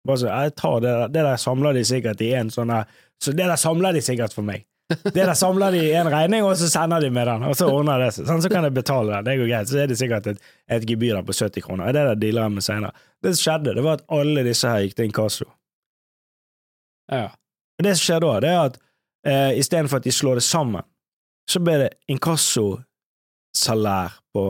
[0.07, 2.85] Bare så, jeg tar det, der- det der samler de sikkert i en sånn her
[3.23, 4.67] Så det der samler de sikkert for meg.
[4.89, 7.67] Det der samler de i en regning, og så sender de med den, og så
[7.67, 8.27] ordner det seg.
[8.29, 9.27] Sånn, så kan jeg betale den.
[9.27, 9.71] Det går greit.
[9.71, 11.91] Så er det sikkert et, et gebyr der på 70 kroner.
[11.91, 13.07] Det der dealer jeg med senere.
[13.23, 15.47] Det som skjedde, det var at alle disse her gikk til inkasso.
[17.11, 17.29] Ja.
[17.77, 18.77] Og det som skjer da, det er at
[19.27, 20.85] eh, istedenfor at de slår det sammen,
[21.51, 24.45] så ble det inkassosalær på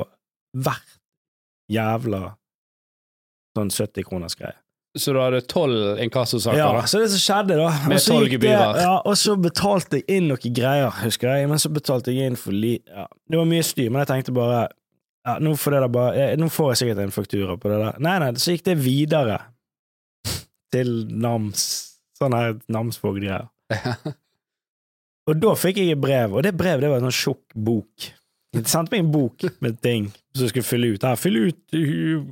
[0.56, 0.90] hvert
[1.72, 2.22] jævla
[3.56, 4.58] sånn 70 kroners greie.
[4.96, 6.58] Så du hadde tolv inkassosaker?
[6.58, 6.86] Ja, da?
[6.88, 8.80] så det som skjedde, da Med tolv så 12 gikk det- gebyrer.
[8.80, 12.38] Ja, og så betalte jeg inn noen greier, husker jeg, men så betalte jeg inn
[12.40, 12.78] for li...
[12.88, 14.66] Ja, det var mye styr, men jeg tenkte bare
[15.26, 17.96] ja, nå, får det bare, eh, nå får jeg sikkert en faktura på det der.
[18.06, 19.40] Nei, nei, så gikk det videre
[20.74, 21.64] til Nams,
[22.18, 23.48] sånn her Namsvåg-greier.
[25.26, 28.04] Og da fikk jeg et brev, og det brevet det var en sånn tjukk bok.
[28.64, 31.04] Sendte meg en bok med ting som jeg skulle fylle ut.
[31.04, 31.76] Her, fyll ut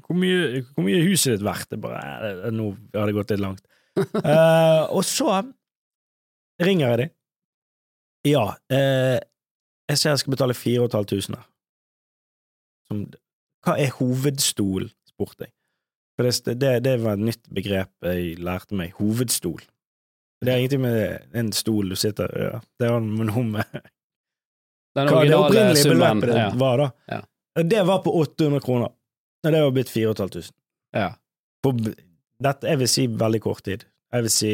[0.04, 1.70] hvor mye, hvor mye huset ditt verdt.
[1.72, 2.00] Det bare,
[2.30, 3.64] eh, nå har det gått litt langt.
[3.98, 5.42] Uh, og så
[6.62, 7.14] ringer jeg dem.
[8.24, 9.18] Ja, uh,
[9.90, 11.50] jeg ser jeg skal betale 4500 her.
[12.88, 13.04] Som,
[13.64, 15.54] hva er hovedstol, spurte jeg.
[16.14, 18.92] For det, det, det var et nytt begrep jeg lærte meg.
[19.00, 19.64] Hovedstol.
[20.44, 22.30] Det er ingenting med en stol du sitter.
[22.38, 22.60] Ja.
[22.78, 23.88] Det har noe med
[24.94, 26.50] Den hva det opprinnelige beløpet Ja.
[26.54, 26.90] var, da.
[27.10, 27.62] Ja.
[27.62, 28.90] Det var på 800 kroner.
[29.44, 30.52] Og det var blitt 4500.
[30.94, 31.08] Ja.
[31.64, 31.72] På
[32.42, 33.84] dette, jeg vil si veldig kort tid.
[34.12, 34.52] Jeg vil si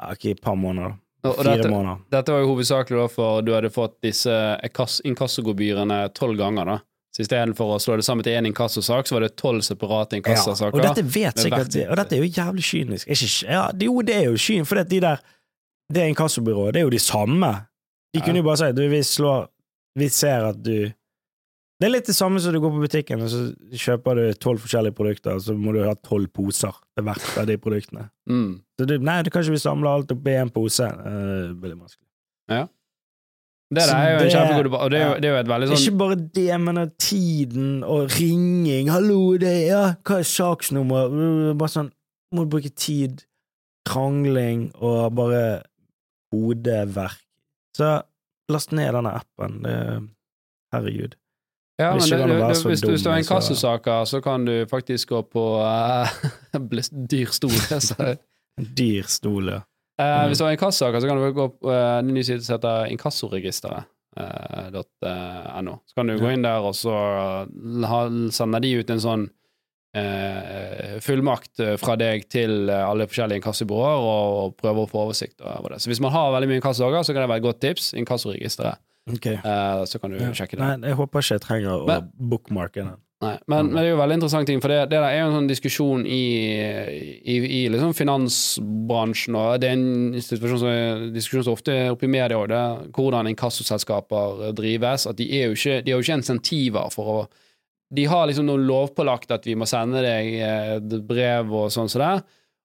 [0.00, 0.96] ja, ikke et par måneder.
[1.24, 2.00] Og, Fire dette, måneder.
[2.12, 4.34] dette var jo hovedsakelig da for du hadde fått disse
[4.66, 6.78] inkass- inkassogebyrene tolv ganger, da.
[7.14, 10.74] Så istedenfor å slå det sammen til én inkassosak, så var det tolv separate inkassosaker.
[10.74, 13.06] og dette vet sikkert hvert- Og dette er jo jævlig kynisk.
[13.08, 15.18] Ikke, ja, det- jo, det er jo kynisk, for de der
[15.92, 17.66] Det inkassobyrået, det er jo de samme.
[18.14, 19.48] De kunne jo bare si du, vi slår
[19.98, 23.28] Vi ser at du Det er litt det samme som du går på butikken, og
[23.32, 23.40] så
[23.74, 27.48] kjøper du tolv forskjellige produkter, og så må du ha tolv poser til hvert av
[27.50, 28.06] de produktene.
[28.30, 28.62] Mm.
[28.78, 30.86] Så du, nei, du kan ikke vi samle alt opp i én pose.
[30.86, 32.06] Uh, veldig vanskelig.
[33.74, 35.20] Det der er jo en det- kjempegod debatt, og det er, jo, ja.
[35.20, 39.48] det er jo et veldig sånn Ikke bare det, men tiden og ringing 'Hallo, det
[39.48, 41.90] er ja, Hva er saksnummer?' Bare sånn
[42.34, 43.24] Må du bruke tid,
[43.86, 45.62] krangling og bare
[46.32, 47.20] hodeverk.
[47.76, 48.02] Så
[48.52, 49.52] last ned denne appen.
[49.64, 49.76] Det,
[50.74, 51.14] herregud.
[51.80, 54.52] Ja, men det, det, det, hvis, du- hvis du har dum, inkassosaker, så kan du
[54.70, 56.06] faktisk gå på uh,
[57.10, 57.50] dyr stol.
[57.88, 58.14] så-
[58.78, 59.60] dyr stol, ja.
[59.98, 60.26] Uh.
[60.30, 62.86] Hvis du har inkassosaker, så kan du gå på uh, en ny side som heter
[62.94, 65.72] inkassoregisteret.no.
[65.86, 66.94] så kan du gå inn der, og så
[67.50, 69.26] uh, sender de ut en sånn
[69.94, 75.04] eh, fullmakt eh, fra deg til eh, alle forskjellige inkassobyråer, og, og prøve å få
[75.06, 75.82] oversikt over det.
[75.84, 77.92] Så hvis man har veldig mye inkassodager, så kan det være et godt tips.
[78.00, 78.82] Inkassoregisteret.
[79.14, 79.36] Okay.
[79.36, 80.30] Eh, så kan du Ja.
[80.32, 80.64] sjekke det.
[80.64, 82.94] Nei, jeg håper ikke jeg trenger å Men- bookmarke den.
[83.22, 83.72] Nei, men, Mm.
[83.72, 86.02] men det er jo veldig interessant ting, for det, det er jo en sånn diskusjon
[86.04, 86.24] i,
[87.24, 92.04] i, i liksom finansbransjen, og det er en situasjon som diskusjon som ofte er oppe
[92.04, 92.52] i media òg,
[92.92, 95.06] hvordan inkassoselskaper drives.
[95.06, 97.18] At de, er jo ikke, de har jo ikke insentiver for å
[97.94, 101.90] De har liksom noe lovpålagt at vi må sende deg eh, et brev og sånn
[101.92, 102.14] som det,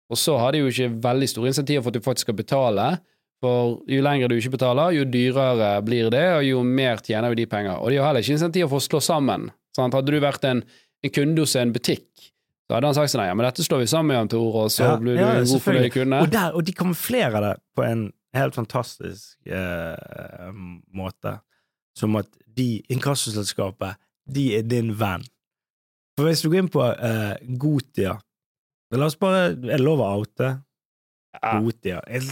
[0.09, 2.85] og så har de jo ikke veldig store insentiver for at du faktisk skal betale.
[3.43, 7.37] For jo lenger du ikke betaler, jo dyrere blir det, og jo mer tjener jo
[7.39, 7.77] de penger.
[7.77, 9.47] Og de har heller ikke insentiver for å slå sammen.
[9.77, 9.95] Sant?
[9.95, 10.63] Hadde du vært en,
[11.05, 12.09] en kunde hos en butikk,
[12.69, 14.83] så hadde han sagt sånn, ja, men dette slår vi sammen, Jan Tore, og så
[14.91, 16.19] Ja, blir du ja, en god fornøyd kunde.
[16.25, 18.03] Og, der, og de kamuflerer det på en
[18.37, 20.51] helt fantastisk eh,
[20.93, 21.39] måte.
[21.97, 23.97] Som at de, inkassoselskapet,
[24.33, 25.23] de er din venn.
[26.17, 28.17] For hvis du går inn på uh, Gotia
[28.91, 30.49] La oss bare det lov å oute?
[31.61, 32.25] Gotia Jeg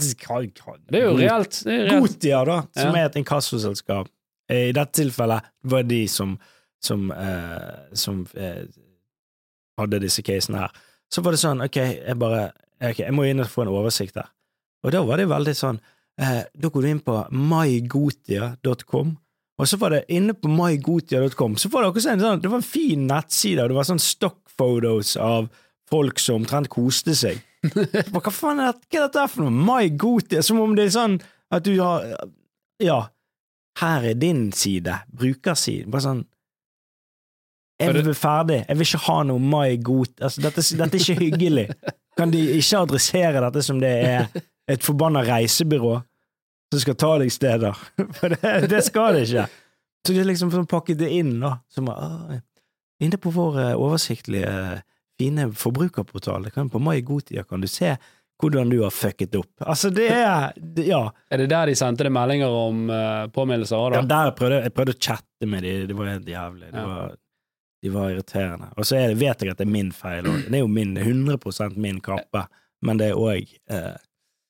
[0.90, 1.60] Det er jo reelt.
[1.66, 2.00] Er reelt.
[2.02, 3.04] Gotia, da, som Ja.
[3.04, 4.08] er et inkassoselskap.
[4.50, 6.38] Eh, I dette tilfellet var det de som,
[6.82, 8.64] som, uh, som uh,
[9.78, 10.74] hadde disse casene her.
[11.12, 12.50] Så var det sånn, ok, jeg bare
[12.82, 14.28] ok, Jeg må inn og få en oversikt her.
[14.84, 15.80] Og da var det veldig sånn
[16.20, 19.16] eh, Da går du inn på mygotia.com,
[19.58, 22.60] og så var det inne på mygotia.com Så var det akkurat en sånn, det var
[22.60, 25.48] en fin nettside, og det var sånn stock photos av
[25.90, 27.40] folk som omtrent koste seg.
[28.12, 29.66] Hva faen er dette, hva er dette for noe?
[29.66, 30.42] MyGotia?
[30.46, 31.18] Som om det er sånn
[31.50, 32.04] at du har
[32.82, 33.08] Ja,
[33.80, 35.90] her er din side, brukersiden.
[35.90, 36.20] Bare sånn
[37.78, 38.60] Jeg vil være ferdig.
[38.66, 40.14] Jeg vil ikke ha noe MyGot.
[40.20, 41.66] Altså, dette, dette er ikke hyggelig.
[42.18, 44.30] Kan de ikke adressere dette som det er
[44.68, 45.96] et forbanna reisebyrå
[46.72, 47.78] som skal ta deg steder?
[48.18, 49.46] For det, det skal det ikke.
[50.06, 51.58] Så de har liksom sånn pakket det inn, da.
[51.72, 52.42] Som er,
[52.98, 54.52] Inne på vår eh, oversiktlige,
[55.20, 57.92] fine forbrukerportal, det kan, på MyGotia kan du se
[58.42, 59.52] hvordan du har fucket opp.
[59.66, 61.04] Altså, det er det, Ja.
[61.30, 64.74] Er det der de sendte deg meldinger om uh, påminnelser òg, ja der prøvde, jeg
[64.74, 66.70] prøvde å chatte med dem, det var helt jævlig.
[66.72, 66.86] Det Ja.
[66.86, 67.16] var,
[67.82, 68.68] de var irriterende.
[68.76, 70.44] Og så er, vet jeg at det er min feil òg.
[70.46, 72.44] Det er jo min, 100 min kappe,
[72.82, 73.94] men det er òg eh,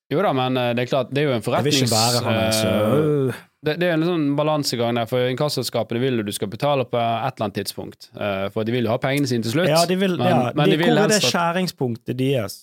[0.08, 2.22] Jo da, men eh, det er klart, det er jo en Jeg vil ikke være
[2.24, 3.40] han der, så øh.
[3.66, 6.96] det, det er en sånn balansegang der, for inkassoselskapene vil jo du skal betale på
[6.96, 9.68] et eller annet tidspunkt, eh, for de vil jo ha pengene sine til slutt.
[9.68, 12.58] Ja, de vil, men, ja, men de, de vil hvor er det skjæringspunktet deres?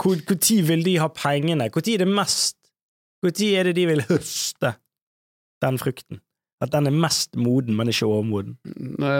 [0.00, 1.68] Når vil de ha pengene?
[1.72, 2.56] Når er det mest
[3.24, 4.74] Når er det de vil høste
[5.60, 6.20] den frukten?
[6.60, 8.58] At den er mest moden, men ikke overmoden?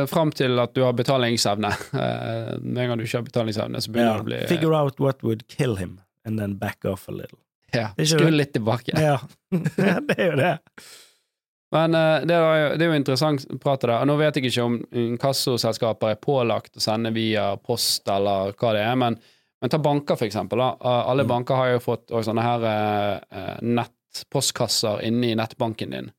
[0.08, 1.70] Fram til at du har betalingsevne.
[2.64, 4.16] Med en gang du ikke har betalingsevne, så begynner Ja.
[4.16, 7.40] det å bli Figure out what would kill him, and then back off a little.
[7.74, 8.92] Ja, Skru litt tilbake.
[9.00, 9.18] Ja,
[9.50, 10.52] det er jo det.
[11.72, 14.00] Men eh, det, jo, det er jo interessant prat det der.
[14.02, 18.72] Og nå vet jeg ikke om inkassoselskaper er pålagt å sende via post eller hva
[18.74, 19.18] det er, men,
[19.62, 20.58] men ta banker, for eksempel.
[20.58, 20.72] Da.
[20.82, 21.28] Eh, Alle Mm.
[21.30, 26.10] banker har jo fått sånne her eh, nettpostkasser inne i nettbanken din.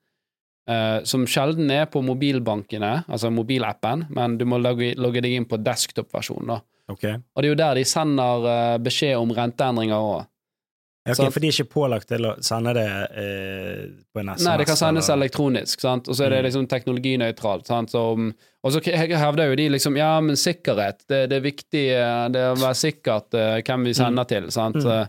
[1.03, 5.57] som sjelden er på mobilbankene, altså mobilappen, men du må logge, logge deg inn på
[5.59, 6.61] desktop-versjonen.
[6.87, 7.17] Okay.
[7.35, 10.21] Og det er jo der de sender beskjed om renteendringer òg.
[11.01, 11.33] Ok, Sant.
[11.33, 12.85] For de er ikke pålagt til å sende det
[13.17, 14.43] eh, på en SMS?
[14.45, 16.07] Nei, det kan sendes eller- elektronisk, sant?
[16.07, 16.45] og så er det Mm.
[16.45, 17.65] liksom teknologinøytralt.
[17.67, 17.95] Sant?
[17.95, 22.43] Og så hevder jo de liksom ja, men sikkerhet, det, det er viktig eh, det
[22.43, 24.51] er å være sikkert uh, hvem vi sender til.
[24.53, 24.75] sant?
[24.77, 25.07] Mm.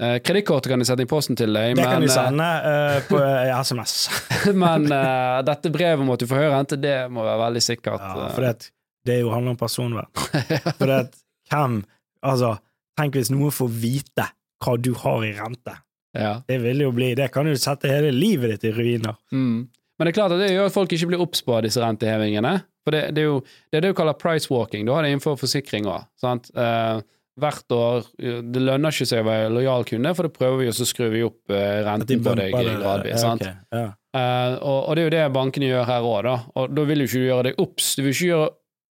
[0.00, 2.48] Uh, Kredittkortet kan de sette i posten til deg, Det kan men, de eh, sende
[2.66, 3.92] uh, på uh, SMS.
[4.62, 8.02] men eh, dette brevet om at du får høy rente, det må være veldig sikkert.
[8.02, 8.32] Ja, eh.
[8.34, 8.70] for det,
[9.06, 10.10] det er handler om personvern.
[10.78, 11.02] For det
[11.50, 11.82] hvem
[12.24, 12.54] Altså,
[12.96, 14.24] tenk hvis noen får vite
[14.64, 15.78] hva du har i rente.
[16.16, 16.36] ja.
[16.48, 19.16] Det vil jo bli Det kan jo sette hele livet ditt i ruiner.
[19.32, 19.66] Mm.
[19.98, 22.54] Men det er klart at det gjør at folk ikke blir obs på disse rentehevingene.
[22.84, 23.40] For det, det er jo
[23.70, 24.86] det er det du kaller price walking.
[24.86, 26.08] Du har det innenfor forsikring òg.
[26.24, 27.00] Uh,
[27.40, 30.76] hvert år Det lønner ikke seg å være lojal kunde, for da prøver vi, og
[30.78, 33.24] så skrur vi opp eh, renten på deg gradvis.
[33.24, 33.54] Ja, okay.
[33.74, 33.88] ja.
[34.14, 36.36] Eh, og, og det er jo det bankene gjør her òg, da.
[36.60, 37.88] Og da vil jo ikke du gjøre deg obs.
[37.98, 38.52] Du vil ikke gjøre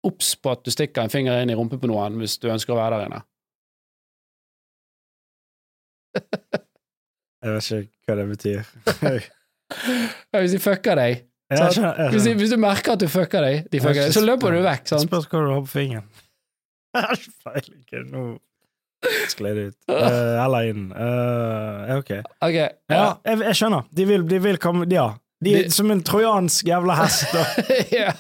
[0.07, 2.77] obs på at du stikker en finger inn i rumpen på noen hvis du ønsker
[2.77, 3.21] å være der inne.
[7.45, 8.63] Jeg vet ikke hva det betyr.
[10.39, 11.13] Hvis de fucker deg
[11.53, 11.75] Jeg Sant.
[11.77, 14.21] skjønner- jeg hvis, de, hvis du merker at du fucker deg, de fucker deg så
[14.25, 14.89] løper du vekk.
[14.91, 15.05] sant?
[15.07, 16.05] Spørs hva du har på fingeren.
[16.97, 18.11] Jeg har ikke peiling.
[18.13, 18.25] Nå
[19.31, 19.77] skled det ut.
[19.87, 20.87] Uh, eller inn.
[20.91, 22.09] Uh, ok.
[22.43, 23.85] okay Ja, jeg, jeg skjønner.
[23.95, 25.05] De vil, de vil komme Ja.
[25.45, 27.45] De er De- som en trojansk jævla hest da,
[27.95, 28.11] ja.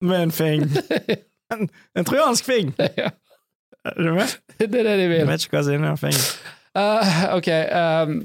[0.00, 0.64] med en fing.
[1.52, 1.66] En,
[1.98, 2.70] en trojansk fing!
[2.96, 3.10] ja.
[3.84, 4.32] Er du med?
[4.58, 6.56] Det er det de Jeg vet ikke hva som er inni den fingeren.
[6.76, 7.48] Eh, ok,
[7.78, 8.18] Um,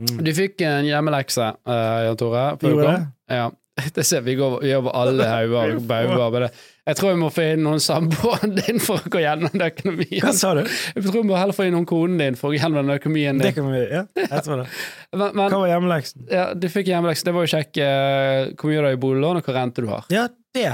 [0.00, 2.44] du fikk en hjemmelekse, uh, Jan Tore.
[2.64, 3.00] Gjorde det?
[3.36, 3.50] Ja.
[3.96, 6.48] Det ser vi går vi over alle hauger og bauger.
[6.88, 10.24] Jeg tror vi må få inn noen samboeren din for å gå gjennom den økonomien.
[10.24, 10.62] Hva sa du?
[10.64, 12.96] Jeg tror vi må heller få inn noen konen din for å gå gjennom den
[12.96, 14.66] økonomien Det kan vi Ja, jeg tror det.
[15.16, 16.26] Men, men Hva var hjemmeleksen?
[16.32, 17.26] ja, du fikk hjemmelekse.
[17.28, 19.88] Det var jo kjekk uh, hvor mye du har i boliglån, og hva rente du
[19.92, 20.04] har.
[20.12, 20.68] Ja, det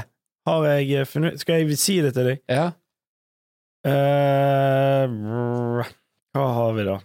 [0.47, 1.39] har jeg eh, funnet.
[1.41, 2.43] Skal jeg si det til deg?
[2.51, 2.67] Ja.
[3.87, 5.89] Eh, brr,
[6.35, 6.97] hva har vi, da?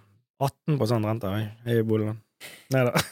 [0.43, 2.18] 18 rente har jeg i boliglån.
[2.75, 2.97] Nei da.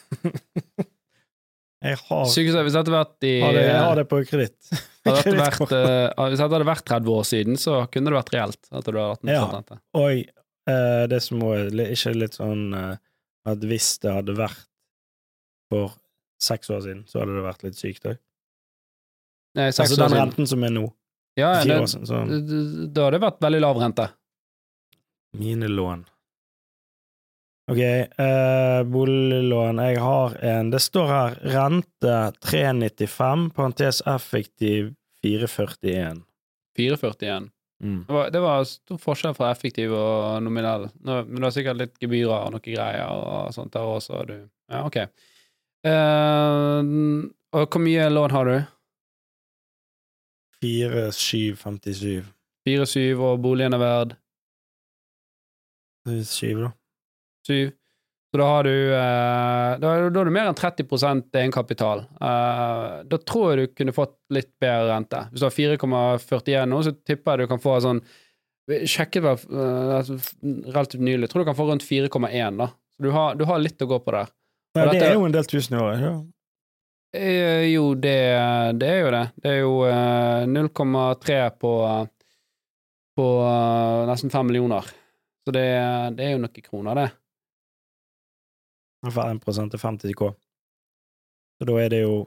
[1.80, 4.68] Jeg har, Sykehus, hvis dette vært i har, det, jeg har det på kreditt.
[5.08, 8.60] vært, eh, Hvis dette hadde vært 30 år siden, så kunne det vært reelt.
[8.68, 9.46] At du hadde 18 Ja.
[9.54, 9.78] rente.
[9.96, 10.20] Og
[10.68, 12.98] uh, det som er ikke litt sånn uh,
[13.48, 14.66] at hvis det hadde vært
[15.72, 15.96] for
[16.42, 18.20] seks år siden, så hadde det vært litt sykt òg.
[19.64, 20.84] Altså den renten som er nå.
[21.40, 22.04] Ja, det, år siden.
[22.06, 22.20] Så
[22.92, 24.10] da hadde det vært veldig lav rente.
[25.36, 26.04] Mine lån.
[27.70, 29.78] Ok, eh, boliglån.
[29.78, 36.22] Jeg har en Det står her rente 395, parentes effektiv 441.
[36.76, 37.50] 441.
[37.82, 38.04] Mm.
[38.08, 40.88] Det var, det var stor forskjell fra effektiv og nominell.
[41.00, 44.24] Nå, men det var sikkert litt gebyrer og noen greier og sånt der også.
[44.28, 44.34] Du.
[44.70, 44.98] Ja, ok.
[45.86, 46.90] Eh,
[47.54, 48.58] og hvor mye lån har du?
[50.60, 52.26] 4757.
[52.68, 54.18] 4-7, og boligen er verd
[56.26, 56.72] Syv, da.
[57.46, 57.70] Syv.
[58.30, 60.84] Så da har du eh, da, da har du mer enn 30
[61.34, 62.04] egenkapital.
[62.14, 65.24] Eh, da tror jeg du kunne fått litt bedre rente.
[65.32, 68.04] Hvis du har 4,41 nå, så tipper jeg du kan få sånn
[68.70, 71.24] Sjekket var eh, altså, relativt nylig.
[71.24, 72.68] Jeg tror du kan få rundt 4,1, da.
[72.94, 74.30] Så du har, du har litt å gå på der.
[74.78, 76.04] Ja, det er jo en del tusen i året.
[76.04, 76.12] Ja.
[77.66, 78.14] Jo, det,
[78.78, 79.24] det er jo det.
[79.42, 81.74] Det er jo eh, 0,3 på,
[83.18, 83.28] på
[84.06, 84.94] nesten 5 millioner.
[85.50, 85.66] Så det,
[86.14, 87.08] det er jo noen kroner, det.
[89.10, 89.40] For 1
[89.72, 90.28] til 50 K.
[91.58, 92.20] Så da er det jo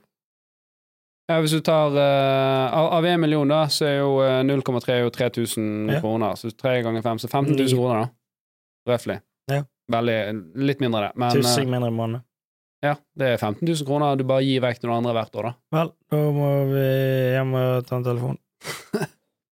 [1.31, 4.97] Ja, hvis du tar uh, av, av 1 million, da, så er jo eh, 0,3
[5.05, 6.01] jo 3000 Ja.
[6.03, 6.35] kroner.
[6.35, 8.91] Så 3 ganger 5, så 15 000 kroner, da.
[8.91, 9.21] Røftlig.
[9.53, 9.61] Ja.
[9.95, 10.17] Veldig
[10.67, 11.15] Litt mindre, det.
[11.23, 12.25] Men tussing eh, mindre i måneden.
[12.83, 15.47] ja, det er 15 000 kroner du bare gir vekk til noen andre hvert år,
[15.47, 15.55] da.
[15.79, 16.85] Vel, da må vi
[17.37, 18.41] hjem og ta en telefon.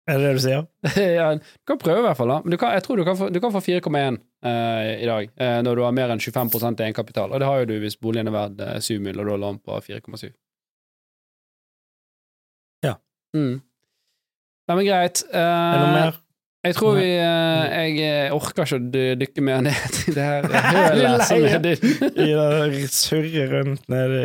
[0.06, 0.66] er det det du sier?
[1.18, 2.30] ja, du kan prøve, i hvert fall.
[2.30, 5.60] da Men du kan, jeg tror du kan få, få 4,1 uh, i dag, uh,
[5.66, 7.34] når du har mer enn 25% egenkapital.
[7.34, 9.41] Og det har jo du hvis boligen er verd uh, 7 mill., og du har
[9.41, 10.28] lån på 4,7.
[12.86, 12.97] Ja.
[13.34, 13.56] Mm.
[14.66, 15.26] Nei, men greit.
[15.30, 16.22] Er det noe Eh, mer?
[16.66, 20.47] Jeg tror vi eh, Jeg eh, orker ikke å dykke mer ned i det her
[20.76, 21.86] hølet som er ditt.
[22.16, 24.24] I det surre rundt nedi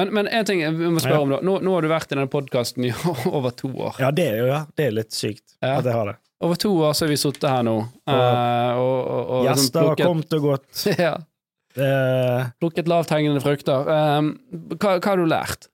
[0.00, 1.22] Men, men en ting jeg må spørre Ja.
[1.26, 1.40] om, da.
[1.46, 2.92] Nå, nå har du vært i denne podkasten i
[3.36, 4.00] over to år.
[4.02, 5.76] Ja, det er jo ja, det er litt sykt Ja.
[5.78, 6.16] at jeg har det.
[6.40, 7.76] Over to år så har vi sittet her nå.
[8.08, 10.86] eh, og liksom Gjester har kommet og gått.
[11.04, 11.14] ja,
[12.60, 13.84] plukket lavthengende frukter.
[14.18, 14.32] Um,
[14.80, 15.68] hva, hva har du lært?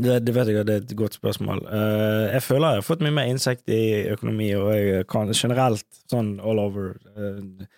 [0.00, 1.66] Det, det vet jeg, det er et godt spørsmål.
[1.68, 5.86] Uh, jeg føler jeg har fått mye mer innsikt i økonomi, og jeg kan generelt
[6.10, 7.68] sånn all over uh,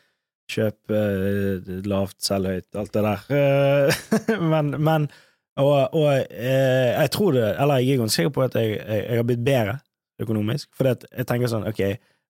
[0.55, 3.95] Kjøp uh, lavt, selg høyt, alt det der.
[4.53, 5.07] Men, men
[5.57, 9.21] Og, og jeg tror det Eller jeg er ganske sikker på at jeg, jeg, jeg
[9.21, 9.77] har blitt bedre
[10.21, 10.69] økonomisk.
[10.75, 11.83] For jeg tenker sånn, ok,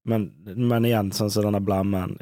[0.07, 2.15] Men, men igjen, sånn som denne blemmen,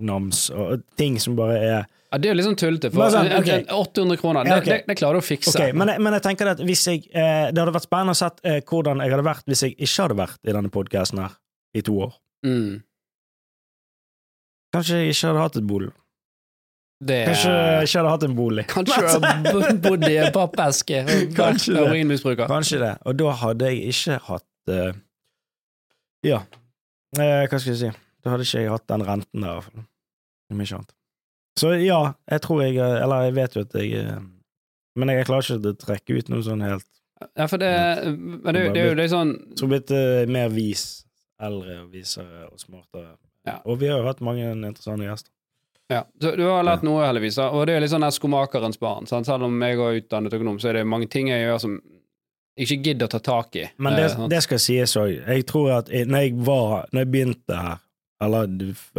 [0.00, 1.80] nams og ting som bare er
[2.10, 3.62] Ja, det er jo sånn tullete, for sånn, okay.
[3.70, 4.72] 800 kroner, det, okay.
[4.80, 5.52] det, det klarer du å fikse.
[5.54, 8.18] Okay, men, jeg- men jeg tenker at hvis jeg eh, Det hadde vært spennende å
[8.18, 11.36] se eh, hvordan jeg hadde vært hvis jeg ikke hadde vært i denne podkasten her
[11.78, 12.14] i to år.
[12.46, 12.82] mm,
[14.74, 15.90] Kanskje jeg ikke hadde hatt et bolig.
[17.02, 18.64] det Kanskje jeg ikke hadde hatt en bolig.
[18.70, 21.80] Kanskje du hadde bo- bodd i en pappeske og vært Kanskje det.
[21.84, 22.50] heroinmisbruker.
[22.50, 22.92] Kanskje det.
[23.06, 24.90] Og da hadde jeg ikke hatt uh,
[26.26, 26.42] Ja,
[27.18, 27.92] eh, hva skal jeg si?
[28.20, 29.86] Da hadde ikke jeg hatt den renten der, i hvert fall.
[30.50, 30.94] Om ikke annet.
[31.58, 34.20] Så ja, jeg tror jeg Eller jeg vet jo at jeg eh,
[34.98, 36.86] Men jeg klarer ikke å trekke ut noe sånn helt
[37.34, 37.72] Ja, for det,
[38.14, 41.02] men det, det er jo litt sånn Så blitt uh, mer vis,
[41.42, 43.16] eldre og visere og smartere.
[43.48, 43.58] Ja.
[43.64, 45.32] Og vi har jo hatt mange interessante gjester.
[45.90, 47.38] Ja, så du har lært noe, heldigvis.
[47.42, 49.08] Og det er litt sånn skomakerens barn.
[49.10, 49.26] Sant?
[49.26, 51.78] Selv om jeg er utdannet økonom, så er det mange ting jeg gjør som
[52.60, 53.64] jeg ikke gidder å ta tak i.
[53.80, 55.16] Men det, Eh, det skal sies òg.
[55.16, 57.78] Jeg tror at jeg, når jeg var Når jeg begynte her,
[58.20, 58.46] eller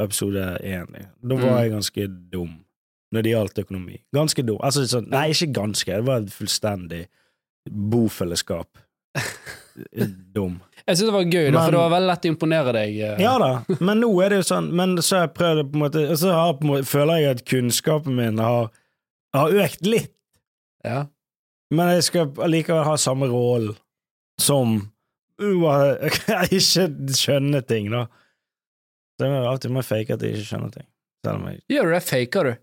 [0.02, 0.88] episode én,
[1.22, 1.58] da var Mm.
[1.62, 2.54] jeg ganske dum
[3.14, 3.98] når det gjaldt økonomi.
[4.16, 4.58] Ganske dum.
[4.64, 5.86] Altså sånn Nei, ikke ganske.
[5.92, 7.08] Det var et fullstendig
[7.70, 8.68] bofellesskap.
[10.34, 10.60] dum.
[10.88, 12.96] Jeg syns det var gøy, da, for det var veldig lett å imponere deg.
[13.06, 13.20] eh.
[13.22, 13.50] Ja da,
[13.86, 16.06] men nå er det jo sånn Men så har jeg prøvd det på en måte
[16.18, 18.72] så har, måte, føler jeg at kunnskapen min har,
[19.36, 20.14] har økt litt.
[20.88, 21.06] Ja.
[21.72, 23.76] Men jeg skal allikevel ha samme rollen
[24.42, 24.80] som
[25.40, 26.10] uh,
[26.58, 28.08] ikke skjønne ting, da.
[29.22, 30.86] Så jeg må alltid må jeg fake at jeg ikke skjønner ting.
[31.22, 32.02] Selv om jeg Gjør du det?
[32.08, 32.54] Faker du?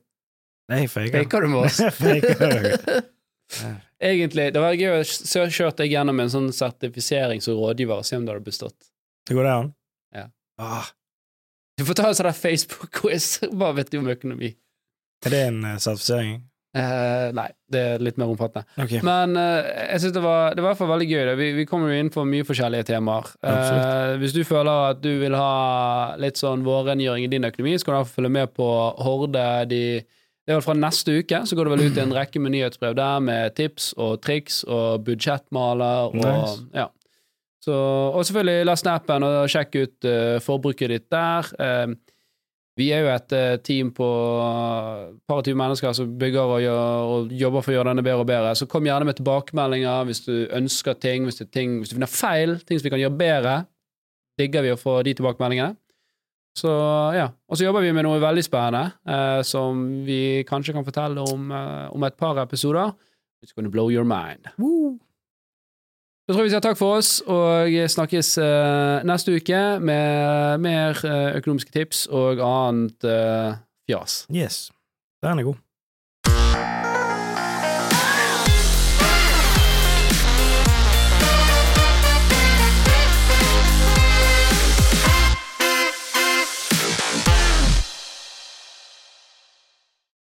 [0.69, 1.21] Nei, jeg faker.
[1.23, 1.77] Faker du med oss?
[2.03, 3.05] Faker.
[4.11, 8.19] Egentlig, det var gøy å kjøre deg gjennom en sånn sertifisering som rådgiver og se
[8.19, 8.91] om du hadde bestått.
[9.27, 9.71] Det går det an?
[10.19, 10.25] Ja.
[10.59, 10.91] Ah,
[11.79, 13.31] Du får ta en sånn Facebook-quiz.
[13.59, 14.57] Hva vet du om økonomi?
[15.27, 16.43] er det en uh, sertifisering?
[16.77, 18.69] Eh, nei, det er litt mer omfattende.
[18.77, 19.01] Okay.
[19.07, 21.31] Men uh, jeg synes det var Det var i hvert fall veldig gøy.
[21.41, 23.31] Vi, vi kommer jo inn på mye forskjellige temaer.
[23.41, 27.89] Uh, hvis du føler at du vil ha litt sånn vårrengjøring i din økonomi, så
[27.89, 28.69] kan du i følge med på
[29.01, 29.47] Horde.
[29.71, 32.55] De, det er vel fra neste uke, så går det vel ut en rekke med
[32.57, 36.69] nyhetsbrev der med tips og triks og budsjettmaler og Nice.
[36.77, 36.91] ja.
[37.65, 40.07] Så, og selvfølgelig la snappen appen og sjekk ut
[40.41, 41.49] forbruket ditt der.
[41.59, 41.97] Eh,
[42.79, 46.61] vi er jo et eh, team på et par og tyve mennesker som bygger og,
[46.63, 48.53] gjør, og jobber for å gjøre denne bedre og bedre.
[48.59, 52.13] Så kom gjerne med tilbakemeldinger hvis du ønsker ting, hvis, er ting, hvis du finner
[52.13, 53.57] feil, ting som vi kan gjøre bedre.
[54.39, 55.75] Digger vi å få de tilbakemeldingene.
[56.59, 56.71] Så
[57.15, 57.29] ja.
[57.51, 61.51] Og så jobber vi med noe veldig spennende eh, som vi kanskje kan fortelle om
[61.55, 62.95] eh, om et par episoder.
[63.43, 64.51] It's gonna blow your mind.
[66.29, 71.01] Da tror jeg vi sier takk for oss, og snakkes uh, neste uke med mer
[71.01, 73.57] uh, økonomiske tips og annet uh,
[73.89, 74.27] fjas.
[74.29, 74.67] Yes.
[75.25, 75.63] Den er god.